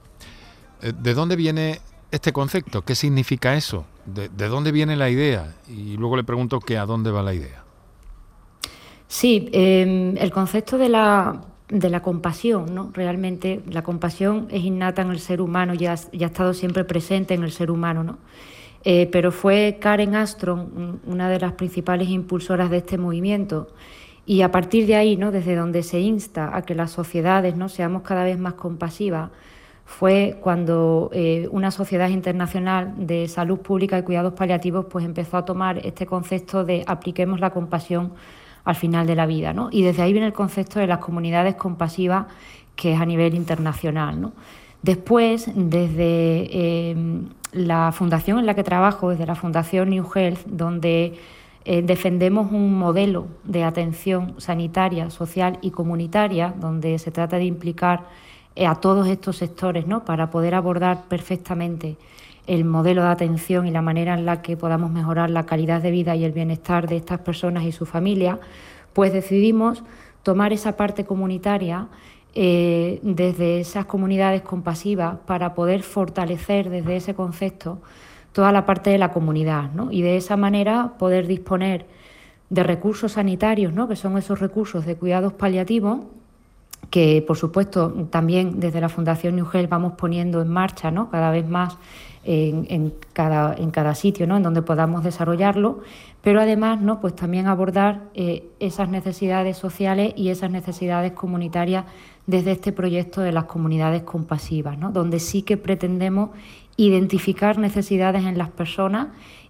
Eh, 0.83 0.93
¿De 0.99 1.15
dónde 1.15 1.37
viene 1.37 1.81
este 2.11 2.33
concepto? 2.33 2.83
¿Qué 2.83 2.95
significa 2.95 3.55
eso? 3.55 3.85
¿De, 4.07 4.29
dónde 4.49 4.73
viene 4.73 4.97
la 4.97 5.11
idea? 5.11 5.55
Y 5.69 5.97
luego 5.97 6.17
le 6.17 6.25
pregunto 6.25 6.61
que 6.61 6.79
a 6.79 6.87
dónde 6.87 7.11
va 7.11 7.23
la 7.23 7.35
idea. 7.35 7.63
Sí, 9.07 9.49
em, 9.53 10.17
el 10.17 10.31
concepto 10.31 10.79
de 10.79 10.89
la, 10.89 11.41
de 11.71 11.89
la 11.89 12.03
compasión, 12.03 12.75
¿no? 12.75 12.91
Realmente 12.93 13.63
la 13.71 13.83
compasión 13.83 14.49
es 14.51 14.65
innata 14.65 15.03
en 15.03 15.11
el 15.11 15.21
ser 15.21 15.41
humano, 15.41 15.75
ya 15.75 15.93
ha 15.93 16.27
estado 16.27 16.53
siempre 16.53 16.85
presente 16.85 17.35
en 17.35 17.43
el 17.43 17.53
ser 17.53 17.71
humano, 17.71 18.05
¿no? 18.05 18.19
Eh, 18.83 19.09
pero 19.13 19.31
fue 19.31 19.79
Karen 19.81 20.15
Astron 20.15 21.01
una 21.07 21.29
de 21.29 21.39
las 21.39 21.53
principales 21.53 22.09
impulsoras 22.09 22.71
de 22.71 22.79
este 22.79 22.99
movimiento. 22.99 23.69
Y 24.25 24.43
a 24.43 24.51
partir 24.51 24.87
de 24.87 24.97
ahí, 24.97 25.17
¿no? 25.17 25.33
desde 25.33 25.57
donde 25.57 25.83
se 25.83 26.01
insta 26.01 26.57
a 26.57 26.63
que 26.63 26.75
las 26.75 26.93
sociedades 26.93 27.57
¿no? 27.57 27.69
seamos 27.69 28.03
cada 28.03 28.25
vez 28.25 28.39
más 28.39 28.55
compasivas, 28.55 29.31
fue 29.85 30.39
cuando 30.41 31.11
eh, 31.13 31.49
una 31.51 31.73
sociedad 31.73 32.09
internacional 32.09 32.95
de 32.97 33.27
salud 33.27 33.59
pública 33.59 33.99
y 33.99 34.03
cuidados 34.03 34.35
paliativos 34.35 34.87
pues 34.89 35.05
empezó 35.05 35.37
a 35.37 35.45
tomar 35.45 35.85
este 35.85 36.07
concepto 36.07 36.65
de 36.65 36.85
apliquemos 36.87 37.41
la 37.41 37.51
compasión 37.51 38.13
al 38.65 38.75
final 38.75 39.07
de 39.07 39.15
la 39.15 39.27
vida. 39.27 39.53
¿no? 39.53 39.69
Y 39.71 39.83
desde 39.83 40.03
ahí 40.03 40.13
viene 40.13 40.27
el 40.27 40.33
concepto 40.33 40.79
de 40.79 40.87
las 40.87 40.99
comunidades 40.99 41.55
compasivas, 41.55 42.27
que 42.77 42.93
es 42.95 43.01
a 43.01 43.07
nivel 43.07 43.35
internacional. 43.35 44.21
¿no? 44.21 44.33
Después, 44.83 45.51
desde 45.55 46.49
eh, 46.51 46.97
la 47.53 47.93
fundación 47.93 48.39
en 48.39 48.47
la 48.47 48.55
que 48.55 48.65
trabajo, 48.65 49.11
desde 49.11 49.27
la 49.27 49.35
Fundación 49.35 49.91
New 49.91 50.07
Health, 50.15 50.47
donde 50.47 51.19
eh, 51.65 51.83
defendemos 51.83 52.51
un 52.53 52.79
modelo 52.79 53.27
de 53.45 53.65
atención 53.65 54.35
sanitaria, 54.39 55.11
social 55.11 55.59
y 55.61 55.71
comunitaria, 55.71 56.55
donde 56.59 56.99
se 56.99 57.11
trata 57.11 57.37
de 57.37 57.45
implicar 57.45 58.05
eh, 58.57 58.67
a 58.67 58.77
todos 58.77 59.07
estos 59.09 59.37
sectores 59.37 59.87
¿no? 59.87 60.05
para 60.05 60.31
poder 60.31 60.55
abordar 60.55 61.05
perfectamente 61.09 61.97
el 62.47 62.65
modelo 62.65 63.03
de 63.03 63.09
atención 63.09 63.67
y 63.67 63.71
la 63.71 63.83
manera 63.83 64.15
en 64.15 64.27
la 64.27 64.43
que 64.43 64.57
podamos 64.57 64.91
mejorar 64.91 65.31
la 65.31 65.47
calidad 65.47 65.83
de 65.83 65.91
vida 65.91 66.17
y 66.17 66.25
el 66.25 66.33
bienestar 66.33 66.89
de 66.89 66.97
estas 66.97 67.21
personas 67.21 67.65
y 67.65 67.73
su 67.73 67.87
familia, 67.87 68.41
pues 68.93 69.13
decidimos 69.13 69.83
tomar 70.23 70.53
esa 70.53 70.77
parte 70.77 71.05
comunitaria 71.05 71.89
eh, 72.35 73.01
desde 73.03 73.61
esas 73.61 73.87
comunidades 73.87 74.43
compasivas 74.43 75.17
para 75.27 75.55
poder 75.55 75.83
fortalecer 75.83 76.71
desde 76.71 76.97
ese 76.97 77.15
concepto 77.15 77.81
toda 78.33 78.53
la 78.53 78.67
parte 78.67 78.91
de 78.91 78.99
la 78.99 79.11
comunidad 79.11 79.71
y 79.91 80.03
de 80.03 80.17
esa 80.17 80.37
manera 80.37 80.95
poder 80.99 81.27
disponer 81.27 81.87
de 82.49 82.63
recursos 82.63 83.13
sanitarios, 83.13 83.73
¿no? 83.73 83.89
que 83.89 83.97
son 83.97 84.17
esos 84.17 84.41
recursos 84.41 84.87
de 84.87 84.97
cuidados 84.97 85.33
paliativos 85.33 86.01
que 86.89 87.23
por 87.27 87.37
supuesto 87.37 87.93
también 88.11 88.59
desde 88.59 88.81
la 88.81 88.89
Fundación 88.89 89.37
New 89.37 89.47
vamos 89.69 89.93
poniendo 89.93 90.41
en 90.41 90.49
marcha 90.49 90.91
¿no? 90.91 91.11
cada 91.11 91.31
vez 91.31 91.47
más 91.49 91.77
en, 92.23 92.93
cada, 93.13 93.55
en 93.55 93.71
cada 93.71 93.95
sitio 93.95 94.27
¿no? 94.27 94.37
en 94.37 94.43
donde 94.43 94.63
podamos 94.63 95.03
desarrollarlo, 95.05 95.81
pero 96.23 96.41
además 96.41 96.81
¿no? 96.81 97.01
pues 97.01 97.17
también 97.17 97.47
abordar 97.47 98.03
eh, 98.15 98.45
esas 98.61 98.89
necesidades 98.89 99.57
sociales 99.57 100.13
y 100.17 100.29
esas 100.29 100.51
necesidades 100.51 101.13
comunitarias 101.13 101.85
desde 102.27 102.53
este 102.53 102.73
proyecto 102.73 103.23
de 103.23 103.33
las 103.33 103.45
comunidades 103.45 104.03
compasivas, 104.03 104.79
¿no? 104.79 104.93
donde 104.93 105.19
sí 105.19 105.43
que 105.43 105.57
pretendemos 105.57 106.31
identificar 106.77 107.59
necesidades 107.59 108.25
en 108.25 108.39
las 108.39 108.51
personas 108.51 109.09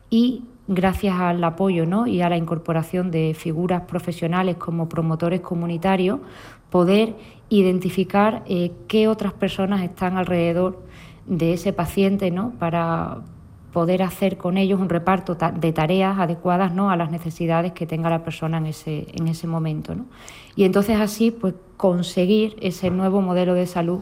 y 0.08 0.44
gracias 0.68 1.18
al 1.18 1.42
apoyo 1.42 1.87
¿no? 1.87 2.06
y 2.06 2.22
a 2.22 2.28
la 2.28 2.37
incorporación 2.37 3.10
de 3.10 3.34
figuras 3.34 3.82
profesionales 3.82 4.56
como 4.56 4.88
promotores 4.88 5.40
comunitarios, 5.40 6.20
poder 6.70 7.14
identificar 7.48 8.42
eh, 8.46 8.72
qué 8.88 9.08
otras 9.08 9.32
personas 9.32 9.82
están 9.82 10.16
alrededor 10.16 10.82
de 11.26 11.52
ese 11.52 11.72
paciente 11.72 12.30
¿no? 12.30 12.52
para 12.58 13.18
poder 13.72 14.02
hacer 14.02 14.36
con 14.36 14.56
ellos 14.56 14.80
un 14.80 14.88
reparto 14.88 15.36
de 15.36 15.72
tareas 15.72 16.18
adecuadas 16.18 16.74
¿no? 16.74 16.90
a 16.90 16.96
las 16.96 17.10
necesidades 17.10 17.72
que 17.72 17.86
tenga 17.86 18.10
la 18.10 18.24
persona 18.24 18.58
en 18.58 18.66
ese, 18.66 19.06
en 19.12 19.28
ese 19.28 19.46
momento. 19.46 19.94
¿no? 19.94 20.06
Y 20.56 20.64
entonces 20.64 20.98
así 20.98 21.30
pues, 21.30 21.54
conseguir 21.76 22.56
ese 22.60 22.90
nuevo 22.90 23.20
modelo 23.20 23.54
de 23.54 23.66
salud 23.66 24.00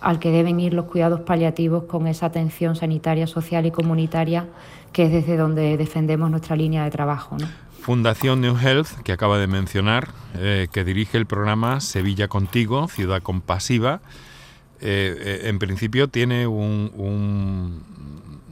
al 0.00 0.18
que 0.18 0.30
deben 0.30 0.58
ir 0.60 0.74
los 0.74 0.86
cuidados 0.86 1.20
paliativos 1.20 1.84
con 1.84 2.06
esa 2.06 2.26
atención 2.26 2.74
sanitaria, 2.74 3.26
social 3.26 3.66
y 3.66 3.70
comunitaria, 3.70 4.46
que 4.92 5.04
es 5.04 5.12
desde 5.12 5.36
donde 5.36 5.76
defendemos 5.76 6.30
nuestra 6.30 6.56
línea 6.56 6.84
de 6.84 6.90
trabajo. 6.90 7.36
¿no? 7.38 7.46
Fundación 7.82 8.40
New 8.40 8.56
Health, 8.56 9.02
que 9.02 9.10
acaba 9.10 9.38
de 9.38 9.48
mencionar, 9.48 10.10
eh, 10.36 10.68
que 10.72 10.84
dirige 10.84 11.18
el 11.18 11.26
programa 11.26 11.80
Sevilla 11.80 12.28
Contigo, 12.28 12.86
Ciudad 12.86 13.20
Compasiva. 13.22 14.00
Eh, 14.80 15.16
eh, 15.18 15.40
en 15.48 15.58
principio 15.58 16.06
tiene 16.06 16.46
un, 16.46 17.82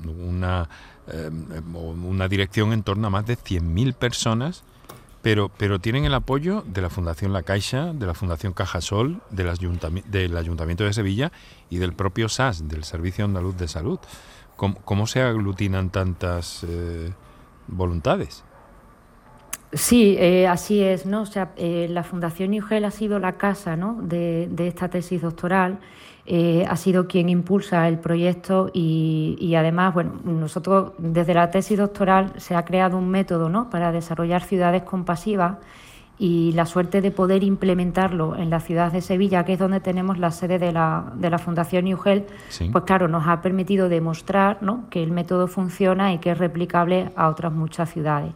una, 0.05 0.69
una 1.73 2.27
dirección 2.27 2.73
en 2.73 2.83
torno 2.83 3.07
a 3.07 3.11
más 3.11 3.25
de 3.25 3.39
100.000 3.39 3.95
personas 3.95 4.65
pero, 5.23 5.51
pero 5.51 5.79
tienen 5.79 6.07
el 6.07 6.15
apoyo 6.15 6.65
de 6.67 6.81
la 6.81 6.89
Fundación 6.89 7.33
La 7.33 7.43
Caixa, 7.43 7.93
de 7.93 8.07
la 8.07 8.15
Fundación 8.15 8.53
Cajasol, 8.53 9.21
del, 9.31 9.53
del 10.07 10.37
Ayuntamiento 10.37 10.83
de 10.83 10.93
Sevilla 10.93 11.31
y 11.69 11.77
del 11.77 11.93
propio 11.93 12.29
SAS, 12.31 12.67
del 12.67 12.85
Servicio 12.85 13.27
Andaluz 13.27 13.57
de 13.57 13.69
Salud. 13.69 14.01
¿Cómo, 14.57 15.07
se 15.07 15.21
aglutinan 15.21 15.91
tantas 15.91 16.65
voluntades? 17.69 18.45
Sí, 19.73 20.17
eh, 20.19 20.49
así 20.49 20.83
es, 20.83 21.07
¿no? 21.07 21.23
O 21.23 21.27
sea, 21.27 21.53
eh, 21.57 21.87
la 21.89 22.03
Fundación 22.03 22.53
IUGEL 22.55 22.85
ha 22.85 22.91
sido 22.91 23.19
la 23.19 23.33
casa 23.33 23.77
¿no? 23.77 23.99
de, 24.03 24.49
de 24.51 24.67
esta 24.67 24.89
tesis 24.89 25.23
doctoral 25.23 25.79
eh, 26.33 26.65
ha 26.69 26.77
sido 26.77 27.09
quien 27.09 27.29
impulsa 27.29 27.89
el 27.89 27.99
proyecto 27.99 28.71
y, 28.73 29.55
además, 29.57 29.95
bueno, 29.95 30.13
nosotros 30.25 30.93
desde 30.99 31.35
la 31.35 31.51
tesis 31.51 31.79
doctoral 31.79 32.35
se 32.37 32.55
ha 32.55 32.65
creado 32.65 32.99
un 32.99 33.09
método 33.09 33.49
¿no? 33.49 33.69
para 33.69 33.91
desarrollar 33.91 34.45
ciudades 34.45 34.83
compasivas 34.83 35.57
y 36.19 36.53
la 36.53 36.67
suerte 36.67 37.01
de 37.01 37.11
poder 37.11 37.43
implementarlo 37.43 38.37
en 38.37 38.49
la 38.49 38.61
ciudad 38.61 38.93
de 38.93 39.01
Sevilla, 39.01 39.45
que 39.45 39.55
es 39.55 39.59
donde 39.59 39.81
tenemos 39.81 40.19
la 40.19 40.31
sede 40.31 40.61
de 40.61 40.71
la, 40.71 41.11
de 41.17 41.31
la 41.31 41.39
Fundación 41.39 41.93
UGEL, 41.93 42.27
pues 42.71 42.85
claro, 42.85 43.09
nos 43.09 43.27
ha 43.27 43.43
permitido 43.43 43.89
demostrar 43.89 44.59
¿no? 44.61 44.85
que 44.89 45.03
el 45.03 45.11
método 45.11 45.49
funciona 45.49 46.13
y 46.13 46.19
que 46.19 46.31
es 46.31 46.39
replicable 46.39 47.11
a 47.17 47.29
otras 47.29 47.53
muchas 47.53 47.91
ciudades. 47.91 48.35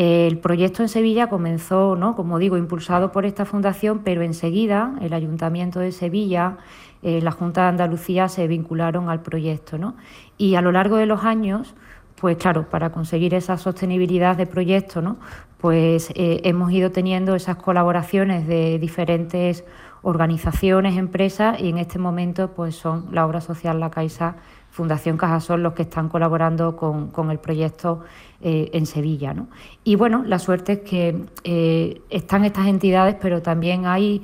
El 0.00 0.38
proyecto 0.38 0.82
en 0.82 0.88
Sevilla 0.88 1.28
comenzó, 1.28 1.96
¿no? 1.96 2.14
como 2.14 2.38
digo, 2.38 2.56
impulsado 2.56 3.10
por 3.10 3.26
esta 3.26 3.44
fundación, 3.44 4.02
pero 4.04 4.22
enseguida 4.22 4.94
el 5.00 5.12
Ayuntamiento 5.12 5.80
de 5.80 5.90
Sevilla, 5.90 6.58
eh, 7.02 7.20
la 7.20 7.32
Junta 7.32 7.62
de 7.62 7.68
Andalucía 7.70 8.28
se 8.28 8.46
vincularon 8.46 9.10
al 9.10 9.22
proyecto. 9.22 9.76
¿no? 9.76 9.96
Y 10.36 10.54
a 10.54 10.62
lo 10.62 10.70
largo 10.70 10.98
de 10.98 11.06
los 11.06 11.24
años, 11.24 11.74
pues 12.14 12.36
claro, 12.36 12.70
para 12.70 12.90
conseguir 12.92 13.34
esa 13.34 13.58
sostenibilidad 13.58 14.36
de 14.36 14.46
proyecto, 14.46 15.02
¿no? 15.02 15.16
pues 15.56 16.10
eh, 16.14 16.42
hemos 16.44 16.70
ido 16.70 16.92
teniendo 16.92 17.34
esas 17.34 17.56
colaboraciones 17.56 18.46
de 18.46 18.78
diferentes 18.78 19.64
organizaciones, 20.02 20.96
empresas, 20.96 21.60
y 21.60 21.70
en 21.70 21.78
este 21.78 21.98
momento 21.98 22.52
pues 22.52 22.76
son 22.76 23.08
la 23.10 23.26
obra 23.26 23.40
social 23.40 23.80
La 23.80 23.90
Caixa, 23.90 24.36
Fundación 24.78 25.16
Cajasol 25.16 25.60
los 25.60 25.72
que 25.72 25.82
están 25.82 26.08
colaborando 26.08 26.76
con, 26.76 27.30
el 27.32 27.40
proyecto 27.40 28.04
eh, 28.40 28.70
en 28.72 28.86
Sevilla. 28.86 29.34
¿no? 29.34 29.48
Y 29.82 29.96
bueno, 29.96 30.22
la 30.24 30.38
suerte 30.38 30.74
es 30.74 30.80
que 30.82 32.00
están 32.10 32.44
estas 32.44 32.68
entidades, 32.68 33.16
pero 33.20 33.42
también 33.42 33.86
hay 33.86 34.22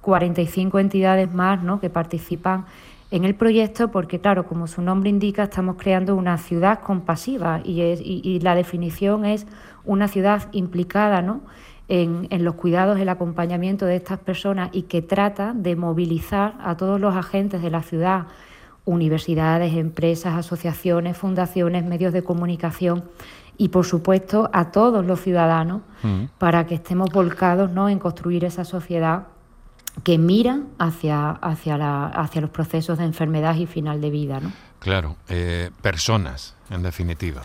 45 0.00 0.76
mm, 0.76 0.80
entidades 0.80 1.32
más 1.32 1.62
¿no? 1.62 1.78
que 1.78 1.88
participan 1.88 2.66
en 3.12 3.24
el 3.24 3.36
proyecto 3.36 3.92
porque, 3.92 4.18
claro, 4.18 4.44
como 4.48 4.66
su 4.66 4.82
nombre 4.82 5.08
indica, 5.08 5.44
estamos 5.44 5.76
creando 5.78 6.16
una 6.16 6.36
ciudad 6.36 6.80
compasiva 6.80 7.60
y, 7.62 8.40
la 8.40 8.56
definición 8.56 9.24
es 9.24 9.46
una 9.84 10.08
ciudad 10.08 10.48
implicada 10.50 11.22
¿no? 11.22 11.42
en, 11.86 12.26
en, 12.30 12.44
los 12.44 12.56
cuidados, 12.56 12.98
el 12.98 13.08
acompañamiento 13.08 13.86
de 13.86 13.94
estas 13.94 14.18
personas 14.18 14.70
y 14.72 14.82
que 14.82 15.00
trata 15.00 15.52
de 15.54 15.76
movilizar 15.76 16.54
a 16.60 16.76
todos 16.76 17.00
los 17.00 17.14
agentes 17.14 17.62
de 17.62 17.70
la 17.70 17.82
ciudad, 17.82 18.26
universidades, 18.84 19.74
empresas, 19.74 20.34
asociaciones, 20.34 21.16
fundaciones, 21.16 21.84
medios 21.84 22.12
de 22.12 22.22
comunicación 22.22 23.04
y, 23.56 23.68
por 23.68 23.84
supuesto, 23.84 24.48
a 24.52 24.70
todos 24.70 25.04
los 25.04 25.20
ciudadanos 25.20 25.82
mm. 26.02 26.24
para 26.38 26.66
que 26.66 26.76
estemos 26.76 27.10
volcados 27.10 27.70
¿no? 27.70 27.88
en 27.88 27.98
construir 27.98 28.44
esa 28.44 28.64
sociedad 28.64 29.26
que 30.02 30.18
mira 30.18 30.60
hacia, 30.78 31.30
hacia, 31.30 31.76
la, 31.76 32.06
hacia 32.06 32.40
los 32.40 32.50
procesos 32.50 32.98
de 32.98 33.04
enfermedad 33.04 33.54
y 33.56 33.66
final 33.66 34.00
de 34.00 34.10
vida. 34.10 34.40
¿no? 34.40 34.52
Claro, 34.78 35.16
eh, 35.28 35.70
personas, 35.82 36.54
en 36.70 36.82
definitiva. 36.82 37.42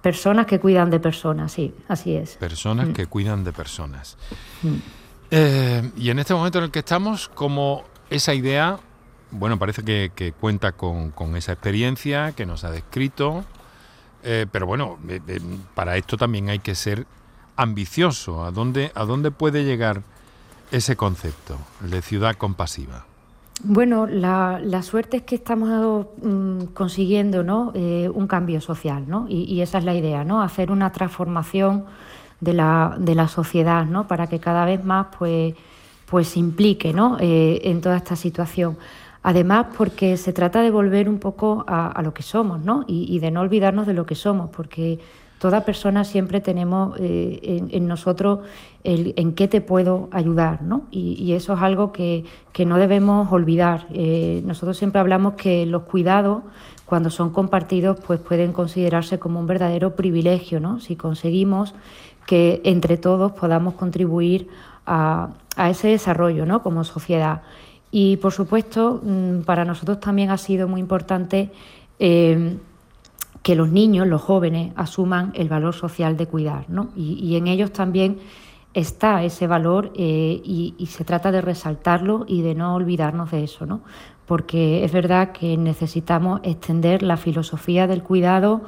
Personas 0.00 0.46
que 0.46 0.60
cuidan 0.60 0.88
de 0.88 1.00
personas, 1.00 1.52
sí, 1.52 1.74
así 1.88 2.14
es. 2.14 2.36
Personas 2.36 2.88
mm. 2.88 2.92
que 2.92 3.06
cuidan 3.06 3.44
de 3.44 3.52
personas. 3.52 4.16
Mm. 4.62 4.74
Eh, 5.30 5.90
y 5.96 6.10
en 6.10 6.18
este 6.18 6.32
momento 6.32 6.58
en 6.58 6.64
el 6.64 6.70
que 6.70 6.78
estamos, 6.78 7.28
como 7.28 7.84
esa 8.08 8.32
idea, 8.32 8.78
bueno, 9.30 9.58
parece 9.58 9.82
que, 9.84 10.32
cuenta 10.38 10.72
con, 10.72 11.12
esa 11.36 11.52
experiencia 11.52 12.32
que 12.32 12.46
nos 12.46 12.64
ha 12.64 12.70
descrito, 12.70 13.44
eh, 14.22 14.46
pero 14.50 14.66
bueno, 14.66 14.98
para 15.74 15.96
esto 15.96 16.16
también 16.16 16.48
hay 16.48 16.58
que 16.58 16.74
ser 16.74 17.06
ambicioso. 17.56 18.44
¿A 18.44 18.50
dónde, 18.50 18.90
puede 19.30 19.64
llegar? 19.64 20.02
ese 20.70 20.96
concepto, 20.96 21.58
de 21.80 22.02
ciudad 22.02 22.34
compasiva? 22.34 23.06
Bueno, 23.62 24.06
la, 24.06 24.82
suerte 24.82 25.18
es 25.18 25.22
que 25.22 25.36
estamos 25.36 26.06
mm, 26.22 26.64
consiguiendo 26.74 27.42
¿no? 27.42 27.72
Eh, 27.74 28.10
un 28.12 28.26
cambio 28.26 28.60
social, 28.60 29.04
¿no? 29.08 29.26
Y, 29.28 29.60
esa 29.60 29.78
es 29.78 29.84
la 29.84 29.94
idea, 29.94 30.24
¿no? 30.24 30.42
Hacer 30.42 30.70
una 30.70 30.92
transformación 30.92 31.86
de 32.40 32.52
la, 32.52 32.96
de 32.98 33.14
la 33.14 33.28
sociedad, 33.28 33.86
¿no? 33.86 34.06
Para 34.06 34.26
que 34.26 34.40
cada 34.40 34.66
vez 34.66 34.84
más 34.84 35.06
pues, 35.18 35.54
pues 36.04 36.28
se 36.28 36.38
implique 36.38 36.92
¿no? 36.92 37.16
Eh, 37.18 37.60
en 37.64 37.80
toda 37.80 37.96
esta 37.96 38.14
situación. 38.14 38.76
Además, 39.26 39.66
porque 39.76 40.16
se 40.18 40.32
trata 40.32 40.62
de 40.62 40.70
volver 40.70 41.08
un 41.08 41.18
poco 41.18 41.64
a, 41.66 42.00
lo 42.04 42.14
que 42.14 42.22
somos, 42.22 42.60
¿no? 42.60 42.84
Y, 42.86 43.18
de 43.18 43.32
no 43.32 43.40
olvidarnos 43.40 43.84
de 43.84 43.92
lo 43.92 44.06
que 44.06 44.14
somos, 44.14 44.50
porque 44.50 45.00
toda 45.40 45.64
persona 45.64 46.04
siempre 46.04 46.40
tenemos 46.40 46.96
eh, 47.00 47.60
en, 47.72 47.88
nosotros 47.88 48.46
el 48.84 49.14
en 49.16 49.32
qué 49.32 49.48
te 49.48 49.60
puedo 49.60 50.08
ayudar, 50.12 50.62
¿no? 50.62 50.82
Y, 50.92 51.32
eso 51.32 51.54
es 51.54 51.60
algo 51.60 51.90
que, 51.90 52.24
no 52.64 52.78
debemos 52.78 53.32
olvidar. 53.32 53.88
Eh, 53.92 54.42
nosotros 54.46 54.76
siempre 54.76 55.00
hablamos 55.00 55.34
que 55.34 55.66
los 55.66 55.82
cuidados, 55.82 56.44
cuando 56.84 57.10
son 57.10 57.30
compartidos, 57.30 57.98
pues 58.06 58.20
pueden 58.20 58.52
considerarse 58.52 59.18
como 59.18 59.40
un 59.40 59.48
verdadero 59.48 59.96
privilegio, 59.96 60.60
¿no? 60.60 60.78
Si 60.78 60.94
conseguimos 60.94 61.74
que 62.26 62.60
entre 62.62 62.96
todos 62.96 63.32
podamos 63.32 63.74
contribuir 63.74 64.46
a, 64.86 65.30
ese 65.68 65.88
desarrollo, 65.88 66.46
¿no? 66.46 66.62
Como 66.62 66.84
sociedad. 66.84 67.42
Y 67.98 68.18
por 68.18 68.30
supuesto, 68.30 69.00
mm, 69.02 69.44
para 69.46 69.64
nosotros 69.64 70.00
también 70.00 70.28
ha 70.28 70.36
sido 70.36 70.68
muy 70.68 70.80
importante 70.80 71.50
eh, 71.98 72.58
que 73.42 73.54
los 73.54 73.70
niños, 73.70 74.06
los 74.06 74.20
jóvenes, 74.20 74.74
asuman 74.76 75.32
el 75.34 75.48
valor 75.48 75.74
social 75.74 76.14
de 76.18 76.26
cuidar, 76.26 76.66
¿no? 76.68 76.90
y, 76.94 77.36
en 77.36 77.46
ellos 77.46 77.72
también 77.72 78.18
está 78.74 79.24
ese 79.24 79.46
valor 79.46 79.92
eh, 79.94 80.42
y, 80.44 80.74
se 80.90 81.06
trata 81.06 81.32
de 81.32 81.40
resaltarlo 81.40 82.26
y 82.28 82.42
de 82.42 82.54
no 82.54 82.74
olvidarnos 82.74 83.30
de 83.30 83.44
eso, 83.44 83.64
¿no? 83.64 83.80
porque 84.26 84.84
es 84.84 84.92
verdad 84.92 85.32
que 85.32 85.56
necesitamos 85.56 86.40
extender 86.42 87.02
la 87.02 87.16
filosofía 87.16 87.86
del 87.86 88.02
cuidado, 88.02 88.60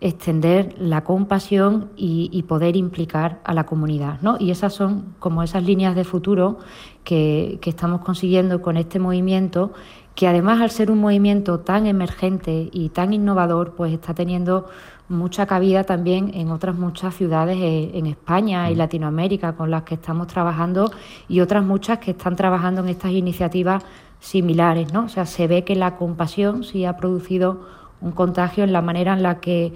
extender 0.00 0.74
la 0.76 1.04
compasión 1.04 1.90
y, 1.94 2.42
poder 2.48 2.74
implicar 2.74 3.38
a 3.44 3.54
la 3.54 3.64
comunidad. 3.64 4.20
¿no? 4.22 4.36
Y 4.40 4.50
esas 4.50 4.74
son 4.74 5.14
como 5.20 5.44
esas 5.44 5.62
líneas 5.62 5.94
de 5.94 6.02
futuro 6.02 6.58
que, 7.04 7.58
que 7.60 7.70
estamos 7.70 8.00
consiguiendo 8.00 8.62
con 8.62 8.76
este 8.76 8.98
movimiento 8.98 9.72
que 10.14 10.28
además 10.28 10.60
al 10.60 10.70
ser 10.70 10.90
un 10.90 11.00
movimiento 11.00 11.60
tan 11.60 11.86
emergente 11.86 12.68
y 12.72 12.90
tan 12.90 13.14
innovador, 13.14 13.74
pues 13.74 13.92
está 13.92 14.14
teniendo 14.14 14.68
mucha 15.08 15.46
cabida 15.46 15.84
también 15.84 16.32
en 16.34 16.50
otras 16.50 16.76
muchas 16.76 17.14
ciudades 17.14 17.58
eh, 17.58 17.90
en 17.94 18.06
España 18.06 18.70
y 18.70 18.74
mm. 18.74 18.78
Latinoamérica 18.78 19.54
con 19.54 19.70
las 19.70 19.82
que 19.82 19.94
estamos 19.94 20.26
trabajando 20.26 20.90
y 21.28 21.40
otras 21.40 21.64
muchas 21.64 21.98
que 21.98 22.12
están 22.12 22.36
trabajando 22.36 22.82
en 22.82 22.88
estas 22.88 23.12
iniciativas 23.12 23.84
similares, 24.20 24.92
¿no? 24.92 25.04
O 25.04 25.08
sea, 25.08 25.26
se 25.26 25.46
ve 25.46 25.64
que 25.64 25.74
la 25.74 25.96
compasión 25.96 26.64
sí 26.64 26.84
ha 26.84 26.96
producido 26.96 27.66
un 28.00 28.12
contagio 28.12 28.64
en 28.64 28.72
la 28.72 28.82
manera 28.82 29.12
en 29.14 29.22
la 29.22 29.40
que 29.40 29.74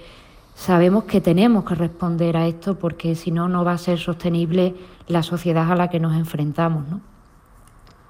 sabemos 0.54 1.04
que 1.04 1.20
tenemos 1.20 1.64
que 1.64 1.74
responder 1.74 2.36
a 2.36 2.46
esto 2.46 2.78
porque 2.78 3.14
si 3.14 3.30
no 3.30 3.48
no 3.48 3.64
va 3.64 3.72
a 3.72 3.78
ser 3.78 3.98
sostenible 3.98 4.74
la 5.08 5.22
sociedad 5.22 5.70
a 5.70 5.76
la 5.76 5.88
que 5.88 6.00
nos 6.00 6.14
enfrentamos, 6.14 6.88
¿no? 6.88 7.15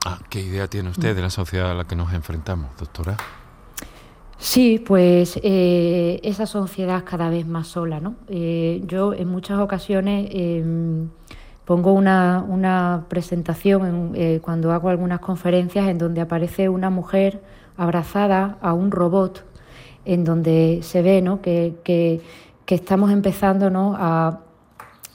Ah, 0.08 0.20
¿Qué 0.30 0.40
idea 0.40 0.68
tiene 0.68 0.90
usted 0.90 1.16
de 1.16 1.20
la 1.20 1.30
sociedad 1.30 1.72
a 1.72 1.74
la 1.74 1.82
que 1.82 1.96
nos 1.96 2.12
enfrentamos, 2.12 2.70
doctora? 2.78 3.16
Sí, 4.38 4.78
pues 4.78 5.36
eh, 5.42 6.20
esa 6.22 6.46
sociedad 6.46 7.02
cada 7.04 7.28
vez 7.28 7.44
más 7.44 7.66
sola. 7.66 7.98
¿no? 7.98 8.14
Eh, 8.28 8.84
yo 8.86 9.14
en 9.14 9.26
muchas 9.26 9.58
ocasiones 9.58 10.28
em, 10.30 11.08
pongo 11.64 11.92
una, 11.92 13.04
presentación 13.08 14.12
eh, 14.14 14.38
cuando 14.40 14.70
hago 14.70 14.90
algunas 14.90 15.18
conferencias 15.18 15.88
en 15.88 15.98
donde 15.98 16.20
aparece 16.20 16.68
una 16.68 16.88
mujer 16.88 17.42
abrazada 17.76 18.58
a 18.60 18.74
un 18.74 18.92
robot, 18.92 19.44
en 20.04 20.22
donde 20.22 20.82
se 20.82 21.02
ve 21.02 21.20
¿no? 21.20 21.42
que, 21.42 22.22
estamos 22.68 23.10
empezando 23.10 23.70
¿no? 23.70 23.96
a, 23.98 24.38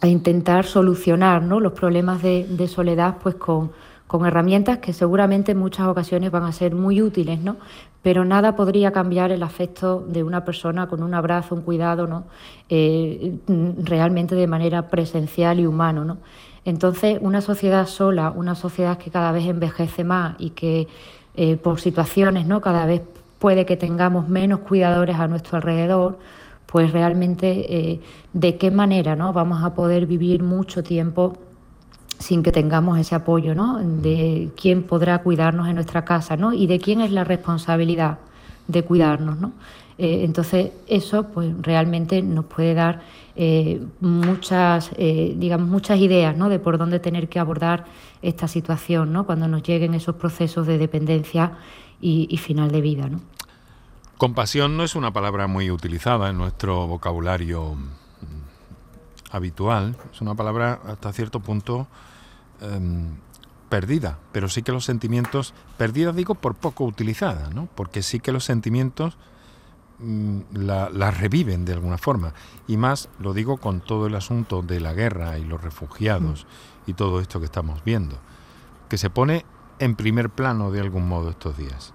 intentar 0.03 0.65
solucionar 0.65 1.43
¿no? 1.43 1.61
los 1.61 1.71
problemas 1.71 2.21
de, 2.21 2.45
de 2.45 2.67
soledad 2.67 3.19
pues 3.23 3.35
con 3.35 3.71
con 4.11 4.25
herramientas 4.25 4.79
que 4.79 4.91
seguramente 4.91 5.53
en 5.53 5.57
muchas 5.57 5.87
ocasiones 5.87 6.31
van 6.31 6.43
a 6.43 6.51
ser 6.51 6.75
muy 6.75 7.01
útiles, 7.01 7.39
¿no? 7.39 7.55
Pero 8.01 8.25
nada 8.25 8.57
podría 8.57 8.91
cambiar 8.91 9.31
el 9.31 9.41
afecto 9.41 10.01
de 10.05 10.21
una 10.21 10.43
persona 10.43 10.87
con 10.87 11.01
un 11.01 11.13
abrazo, 11.13 11.55
un 11.55 11.61
cuidado, 11.61 12.07
¿no? 12.07 12.25
Eh, 12.67 13.37
realmente 13.77 14.35
de 14.35 14.47
manera 14.47 14.89
presencial 14.89 15.61
y 15.61 15.65
humano, 15.65 16.03
¿no? 16.03 16.17
Entonces, 16.65 17.19
una 17.21 17.39
sociedad 17.39 17.87
sola, 17.87 18.31
una 18.31 18.53
sociedad 18.53 18.97
que 18.97 19.11
cada 19.11 19.31
vez 19.31 19.45
envejece 19.45 20.03
más 20.03 20.35
y 20.39 20.49
que 20.49 20.89
eh, 21.37 21.55
por 21.55 21.79
situaciones, 21.79 22.45
¿no? 22.45 22.59
Cada 22.59 22.85
vez 22.85 23.03
puede 23.39 23.65
que 23.65 23.77
tengamos 23.77 24.27
menos 24.27 24.59
cuidadores 24.59 25.15
a 25.15 25.29
nuestro 25.29 25.55
alrededor, 25.55 26.19
pues 26.65 26.91
realmente 26.91 27.91
eh, 27.93 28.01
de 28.33 28.57
qué 28.57 28.71
manera, 28.71 29.15
¿no? 29.15 29.31
Vamos 29.31 29.63
a 29.63 29.73
poder 29.73 30.05
vivir 30.05 30.43
mucho 30.43 30.83
tiempo 30.83 31.37
sin 32.21 32.43
que 32.43 32.51
tengamos 32.51 32.97
ese 32.99 33.15
apoyo, 33.15 33.55
¿no? 33.55 33.79
De 33.79 34.49
quién 34.55 34.83
podrá 34.83 35.21
cuidarnos 35.23 35.67
en 35.67 35.75
nuestra 35.75 36.05
casa, 36.05 36.37
¿no? 36.37 36.53
Y 36.53 36.67
de 36.67 36.79
quién 36.79 37.01
es 37.01 37.11
la 37.11 37.23
responsabilidad 37.23 38.19
de 38.67 38.83
cuidarnos, 38.83 39.39
¿no? 39.39 39.51
Eh, 39.97 40.23
entonces 40.23 40.71
eso, 40.87 41.27
pues 41.27 41.53
realmente 41.61 42.21
nos 42.21 42.45
puede 42.45 42.73
dar 42.73 43.01
eh, 43.35 43.81
muchas, 43.99 44.91
eh, 44.97 45.33
digamos, 45.37 45.67
muchas 45.67 45.99
ideas, 45.99 46.37
¿no? 46.37 46.47
De 46.49 46.59
por 46.59 46.77
dónde 46.77 46.99
tener 46.99 47.27
que 47.27 47.39
abordar 47.39 47.85
esta 48.21 48.47
situación, 48.47 49.11
¿no? 49.11 49.25
Cuando 49.25 49.47
nos 49.47 49.63
lleguen 49.63 49.93
esos 49.93 50.15
procesos 50.15 50.67
de 50.67 50.77
dependencia 50.77 51.53
y, 51.99 52.27
y 52.29 52.37
final 52.37 52.71
de 52.71 52.81
vida, 52.81 53.09
¿no? 53.09 53.19
Compasión 54.17 54.77
no 54.77 54.83
es 54.83 54.95
una 54.95 55.11
palabra 55.11 55.47
muy 55.47 55.71
utilizada 55.71 56.29
en 56.29 56.37
nuestro 56.37 56.87
vocabulario 56.87 57.75
habitual, 59.31 59.95
es 60.13 60.21
una 60.21 60.35
palabra 60.35 60.79
hasta 60.85 61.11
cierto 61.11 61.39
punto 61.39 61.87
Em, 62.61 63.15
perdida, 63.69 64.19
pero 64.33 64.49
sí 64.49 64.63
que 64.63 64.73
los 64.73 64.83
sentimientos, 64.83 65.53
perdida 65.77 66.11
digo 66.11 66.35
por 66.35 66.55
poco 66.55 66.83
utilizada, 66.83 67.49
¿no? 67.55 67.69
porque 67.73 68.03
sí 68.03 68.19
que 68.19 68.33
los 68.33 68.43
sentimientos 68.43 69.17
mm, 69.99 70.39
la, 70.51 71.11
reviven 71.11 71.63
de 71.63 71.71
alguna 71.71 71.97
forma. 71.97 72.33
Y 72.67 72.75
más 72.75 73.07
lo 73.17 73.33
digo 73.33 73.57
con 73.57 73.79
todo 73.79 74.07
el 74.07 74.15
asunto 74.15 74.61
de 74.61 74.81
la 74.81 74.93
guerra 74.93 75.39
y 75.39 75.45
los 75.45 75.63
refugiados 75.63 76.45
mm. 76.45 76.89
y 76.89 76.93
todo 76.95 77.21
esto 77.21 77.39
que 77.39 77.45
estamos 77.45 77.81
viendo, 77.85 78.17
que 78.89 78.97
se 78.97 79.09
pone 79.09 79.45
en 79.79 79.95
primer 79.95 80.29
plano 80.29 80.69
de 80.69 80.81
algún 80.81 81.07
modo 81.07 81.29
estos 81.29 81.55
días. 81.55 81.93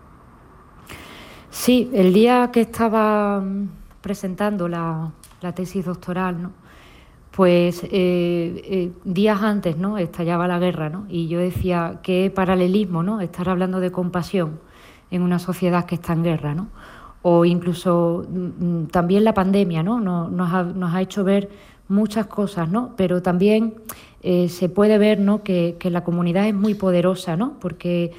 Sí, 1.50 1.90
el 1.92 2.14
día 2.14 2.50
que 2.50 2.62
estaba 2.62 3.42
mm, 3.42 3.68
presentando 4.00 4.66
la, 4.66 5.12
la 5.42 5.54
tesis 5.54 5.84
doctoral, 5.84 6.42
¿no? 6.42 6.65
Pues 7.36 7.84
eh, 7.84 7.90
eh, 7.92 8.92
días 9.04 9.42
antes 9.42 9.76
¿no? 9.76 9.98
estallaba 9.98 10.48
la 10.48 10.58
guerra 10.58 10.88
¿no? 10.88 11.04
y 11.10 11.28
yo 11.28 11.38
decía 11.38 12.00
qué 12.02 12.32
paralelismo 12.34 13.02
¿no? 13.02 13.20
estar 13.20 13.50
hablando 13.50 13.78
de 13.78 13.92
compasión 13.92 14.58
en 15.10 15.20
una 15.20 15.38
sociedad 15.38 15.84
que 15.84 15.96
está 15.96 16.14
en 16.14 16.22
guerra 16.22 16.54
¿no? 16.54 16.68
o 17.20 17.44
incluso 17.44 18.24
mm, 18.26 18.38
mm, 18.38 18.86
también 18.86 19.22
la 19.22 19.34
pandemia 19.34 19.82
¿no? 19.82 20.00
nos, 20.00 20.94
ha, 20.94 21.02
hecho 21.02 21.24
ver 21.24 21.50
muchas 21.88 22.24
cosas 22.24 22.70
¿no? 22.70 22.94
pero 22.96 23.20
también 23.20 23.74
eh, 24.22 24.48
se 24.48 24.70
puede 24.70 24.96
ver 24.96 25.20
¿no? 25.20 25.42
que, 25.42 25.76
la 25.82 26.04
comunidad 26.04 26.48
es 26.48 26.54
muy 26.54 26.72
poderosa 26.72 27.36
¿no? 27.36 27.58
porque 27.60 28.12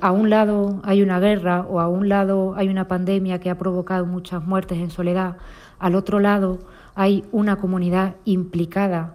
a 0.00 0.12
un 0.12 0.30
lado 0.30 0.80
hay 0.84 1.02
una 1.02 1.18
guerra 1.18 1.66
o 1.68 1.80
a 1.80 1.88
un 1.88 2.08
lado 2.08 2.54
hay 2.56 2.68
una 2.68 2.86
pandemia 2.86 3.40
que 3.40 3.50
ha 3.50 3.58
provocado 3.58 4.06
muchas 4.06 4.46
muertes 4.46 4.78
en 4.78 4.90
soledad 4.90 5.36
al 5.78 5.94
otro 5.94 6.20
lado 6.20 6.58
hay 6.94 7.24
una 7.30 7.56
comunidad 7.56 8.16
implicada, 8.24 9.14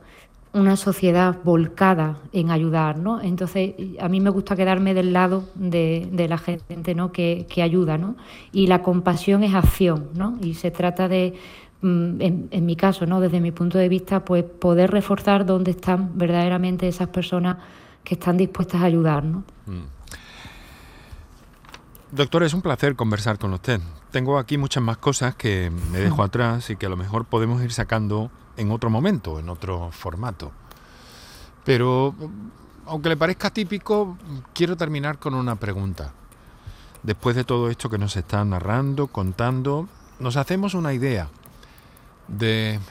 una 0.53 0.75
sociedad 0.75 1.37
volcada 1.43 2.19
en 2.31 2.51
ayudar, 2.51 2.97
¿no? 2.97 3.21
Entonces, 3.21 3.73
a 3.99 4.07
mí 4.07 4.19
me 4.19 4.29
gusta 4.29 4.55
quedarme 4.55 4.93
del 4.93 5.13
lado 5.13 5.45
de, 5.55 6.27
la 6.29 6.37
gente, 6.37 6.93
¿no? 6.93 7.11
Que, 7.11 7.47
ayuda, 7.57 7.97
¿no? 7.97 8.15
Y 8.51 8.67
la 8.67 8.83
compasión 8.83 9.43
es 9.43 9.55
acción, 9.55 10.09
¿no? 10.13 10.37
Y 10.41 10.53
se 10.53 10.69
trata 10.69 11.07
de, 11.07 11.33
mm, 11.81 12.21
en, 12.51 12.65
mi 12.65 12.75
caso, 12.75 13.05
¿no? 13.07 13.19
Desde 13.19 13.41
mi 13.41 13.51
punto 13.51 13.79
de 13.79 13.89
vista, 13.89 14.23
pues 14.23 14.43
poder 14.43 14.91
reforzar 14.91 15.45
dónde 15.45 15.71
están 15.71 16.11
verdaderamente 16.15 16.87
esas 16.87 17.07
personas 17.07 17.57
que 18.03 18.13
están 18.13 18.37
dispuestas 18.37 18.81
a 18.81 18.85
ayudar, 18.85 19.23
¿no? 19.23 19.43
Mm. 19.65 20.00
Doctor, 22.11 22.43
es 22.43 22.53
un 22.53 22.61
placer 22.61 22.97
conversar 22.97 23.39
con 23.39 23.53
usted. 23.53 23.79
Tengo 24.11 24.37
aquí 24.37 24.57
muchas 24.57 24.83
más 24.83 24.97
cosas 24.97 25.33
que 25.35 25.71
me 25.91 25.99
dejo 25.99 26.23
atrás 26.23 26.69
y 26.69 26.75
que 26.75 26.87
a 26.87 26.89
lo 26.89 26.97
mejor 26.97 27.23
podemos 27.23 27.63
ir 27.63 27.71
sacando 27.71 28.29
en 28.57 28.69
otro 28.71 28.89
momento, 28.89 29.39
en 29.39 29.47
otro 29.47 29.91
formato. 29.91 30.51
Pero, 31.63 32.13
aunque 32.85 33.07
le 33.07 33.15
parezca 33.15 33.49
típico, 33.49 34.17
quiero 34.53 34.75
terminar 34.75 35.19
con 35.19 35.35
una 35.35 35.55
pregunta. 35.55 36.11
Después 37.01 37.33
de 37.37 37.45
todo 37.45 37.69
esto 37.69 37.89
que 37.89 37.97
nos 37.97 38.17
está 38.17 38.43
narrando, 38.43 39.07
contando, 39.07 39.87
nos 40.19 40.35
hacemos 40.35 40.73
una 40.73 40.91
idea 40.91 41.29
de 42.27 42.81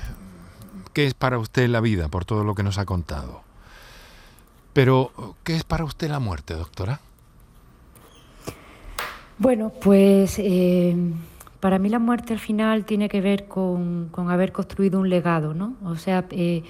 qué 0.94 1.06
es 1.06 1.12
para 1.12 1.38
usted 1.38 1.68
la 1.68 1.80
vida 1.80 2.08
por 2.08 2.24
todo 2.24 2.42
lo 2.42 2.54
que 2.54 2.62
nos 2.62 2.78
ha 2.78 2.86
contado. 2.86 3.42
Pero, 4.72 5.34
¿qué 5.44 5.56
es 5.56 5.64
para 5.64 5.84
usted 5.84 6.08
la 6.08 6.20
muerte, 6.20 6.54
doctora? 6.54 7.00
Bueno, 9.40 9.72
pues 9.80 10.38
eh, 10.38 10.94
para 11.58 11.80
mí 11.80 11.88
la 11.88 11.98
muerte 11.98 12.34
al 12.34 12.38
final 12.38 12.84
tiene 12.84 13.08
que 13.08 13.20
ver 13.20 13.48
con, 13.48 14.10
haber 14.28 14.52
construido 14.52 15.00
un 15.00 15.08
legado, 15.08 15.54
¿no? 15.54 15.74
O 15.84 15.96
sea, 15.96 16.26
eh, 16.30 16.62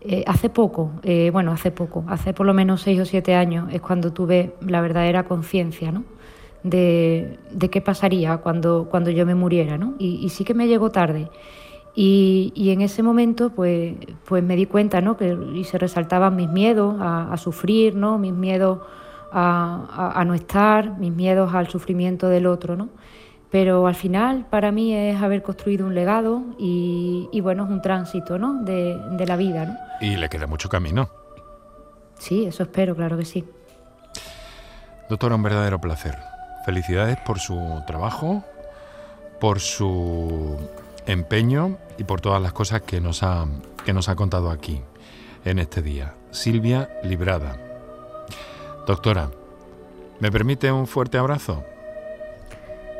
eh, 0.00 0.24
hace 0.26 0.48
poco, 0.48 0.92
bueno, 1.32 1.52
hace 1.52 1.70
poco, 1.70 2.04
hace 2.08 2.32
por 2.32 2.46
lo 2.46 2.54
menos 2.54 2.80
seis 2.80 2.98
o 3.00 3.04
siete 3.04 3.34
años 3.34 3.68
es 3.72 3.80
cuando 3.80 4.12
tuve 4.12 4.54
la 4.60 4.80
verdadera 4.80 5.24
conciencia, 5.24 5.92
¿no? 5.92 6.04
de, 6.62 7.38
qué 7.70 7.80
pasaría 7.80 8.38
cuando, 8.38 8.88
cuando 8.90 9.10
yo 9.10 9.26
me 9.26 9.34
muriera, 9.34 9.78
¿no? 9.78 9.94
Y, 9.98 10.28
sí 10.30 10.44
que 10.44 10.54
me 10.54 10.68
llegó 10.68 10.90
tarde. 10.90 11.28
Y, 11.94 12.52
en 12.70 12.80
ese 12.80 13.02
momento, 13.02 13.50
pues, 13.50 13.94
pues 14.24 14.42
me 14.42 14.56
di 14.56 14.66
cuenta, 14.66 15.00
¿no? 15.00 15.16
Que, 15.16 15.36
y 15.54 15.64
se 15.64 15.78
resaltaban 15.78 16.36
mis 16.36 16.48
miedos 16.48 16.96
a, 17.00 17.36
sufrir, 17.36 17.94
¿no? 17.94 18.18
Mis 18.18 18.32
miedos 18.32 18.78
a, 19.32 20.22
no 20.26 20.34
estar, 20.34 20.98
mis 20.98 21.12
miedos 21.12 21.54
al 21.54 21.68
sufrimiento 21.68 22.28
del 22.28 22.46
otro, 22.46 22.76
¿no? 22.76 22.88
Pero 23.50 23.86
al 23.86 23.94
final, 23.94 24.46
para 24.48 24.72
mí 24.72 24.94
es 24.94 25.20
haber 25.20 25.42
construido 25.42 25.86
un 25.86 25.94
legado 25.94 26.42
y, 26.58 27.40
bueno, 27.42 27.64
es 27.64 27.70
un 27.70 27.82
tránsito, 27.82 28.38
¿no? 28.38 28.62
De, 28.62 28.98
de 29.12 29.26
la 29.26 29.36
vida, 29.36 29.66
¿no? 29.66 29.76
Y 30.00 30.16
le 30.16 30.28
queda 30.28 30.46
mucho 30.46 30.68
camino. 30.68 31.10
Sí, 32.18 32.46
eso 32.46 32.62
espero, 32.62 32.94
claro 32.94 33.18
que 33.18 33.24
sí. 33.24 33.44
Doctora, 35.10 35.34
un 35.34 35.42
verdadero 35.42 35.80
placer. 35.80 36.16
Felicidades 36.64 37.18
por 37.18 37.40
su 37.40 37.82
trabajo, 37.86 38.44
por 39.40 39.60
su 39.60 40.56
empeño 41.06 41.76
y 41.98 42.04
por 42.04 42.20
todas 42.20 42.40
las 42.40 42.52
cosas 42.52 42.82
que 42.82 43.00
nos 43.00 43.22
ha, 43.22 43.46
que 43.84 43.92
nos 43.92 44.08
ha 44.08 44.14
contado 44.14 44.50
aquí 44.50 44.80
en 45.44 45.58
este 45.58 45.82
día. 45.82 46.14
Silvia 46.30 46.88
Librada. 47.02 47.71
Doctora, 48.86 49.30
¿me 50.20 50.30
permite 50.30 50.70
un 50.72 50.86
fuerte 50.86 51.18
abrazo? 51.18 51.62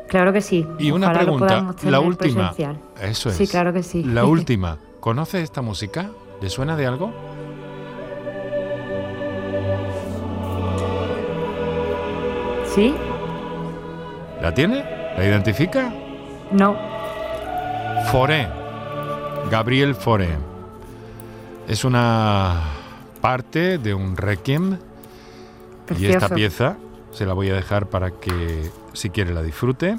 Claro 0.07 0.31
que 0.31 0.41
sí. 0.41 0.65
Y 0.79 0.91
una 0.91 1.11
pregunta, 1.11 1.73
la 1.83 1.99
última. 1.99 2.53
Eso 3.01 3.29
es. 3.29 3.35
Sí, 3.35 3.47
claro 3.47 3.73
que 3.73 3.83
sí. 3.83 4.03
La 4.03 4.25
última. 4.25 4.77
¿Conoce 4.99 5.41
esta 5.41 5.61
música? 5.61 6.09
¿Le 6.41 6.49
suena 6.49 6.75
de 6.77 6.85
algo? 6.85 7.11
¿Sí? 12.73 12.93
¿La 14.41 14.53
tiene? 14.53 14.83
¿La 15.17 15.25
identifica? 15.25 15.93
No. 16.51 16.75
Foré. 18.11 18.47
Gabriel 19.51 19.95
Foré. 19.95 20.29
Es 21.67 21.85
una 21.85 22.61
parte 23.21 23.77
de 23.77 23.93
un 23.93 24.17
requiem. 24.17 24.77
Y 25.97 26.05
esta 26.07 26.29
pieza 26.29 26.77
se 27.11 27.25
la 27.25 27.33
voy 27.33 27.49
a 27.49 27.53
dejar 27.53 27.87
para 27.87 28.11
que, 28.11 28.69
si 28.93 29.09
quiere, 29.09 29.33
la 29.33 29.41
disfrute. 29.43 29.97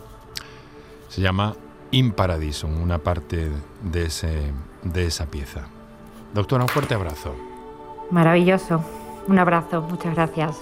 Se 1.08 1.20
llama 1.20 1.54
In 1.90 2.12
Paradisum, 2.12 2.80
una 2.80 2.98
parte 2.98 3.50
de, 3.82 4.04
ese, 4.04 4.52
de 4.82 5.06
esa 5.06 5.26
pieza. 5.26 5.62
Doctora, 6.32 6.64
un 6.64 6.68
fuerte 6.68 6.94
abrazo. 6.94 7.34
Maravilloso. 8.10 8.84
Un 9.28 9.38
abrazo. 9.38 9.82
Muchas 9.82 10.14
gracias. 10.14 10.56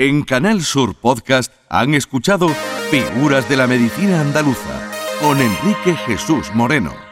En 0.00 0.22
Canal 0.22 0.62
Sur 0.62 0.94
Podcast 0.94 1.52
han 1.68 1.92
escuchado 1.92 2.48
Figuras 2.88 3.48
de 3.48 3.56
la 3.56 3.66
Medicina 3.66 4.20
Andaluza 4.20 4.92
con 5.20 5.40
Enrique 5.40 5.96
Jesús 6.06 6.54
Moreno. 6.54 7.07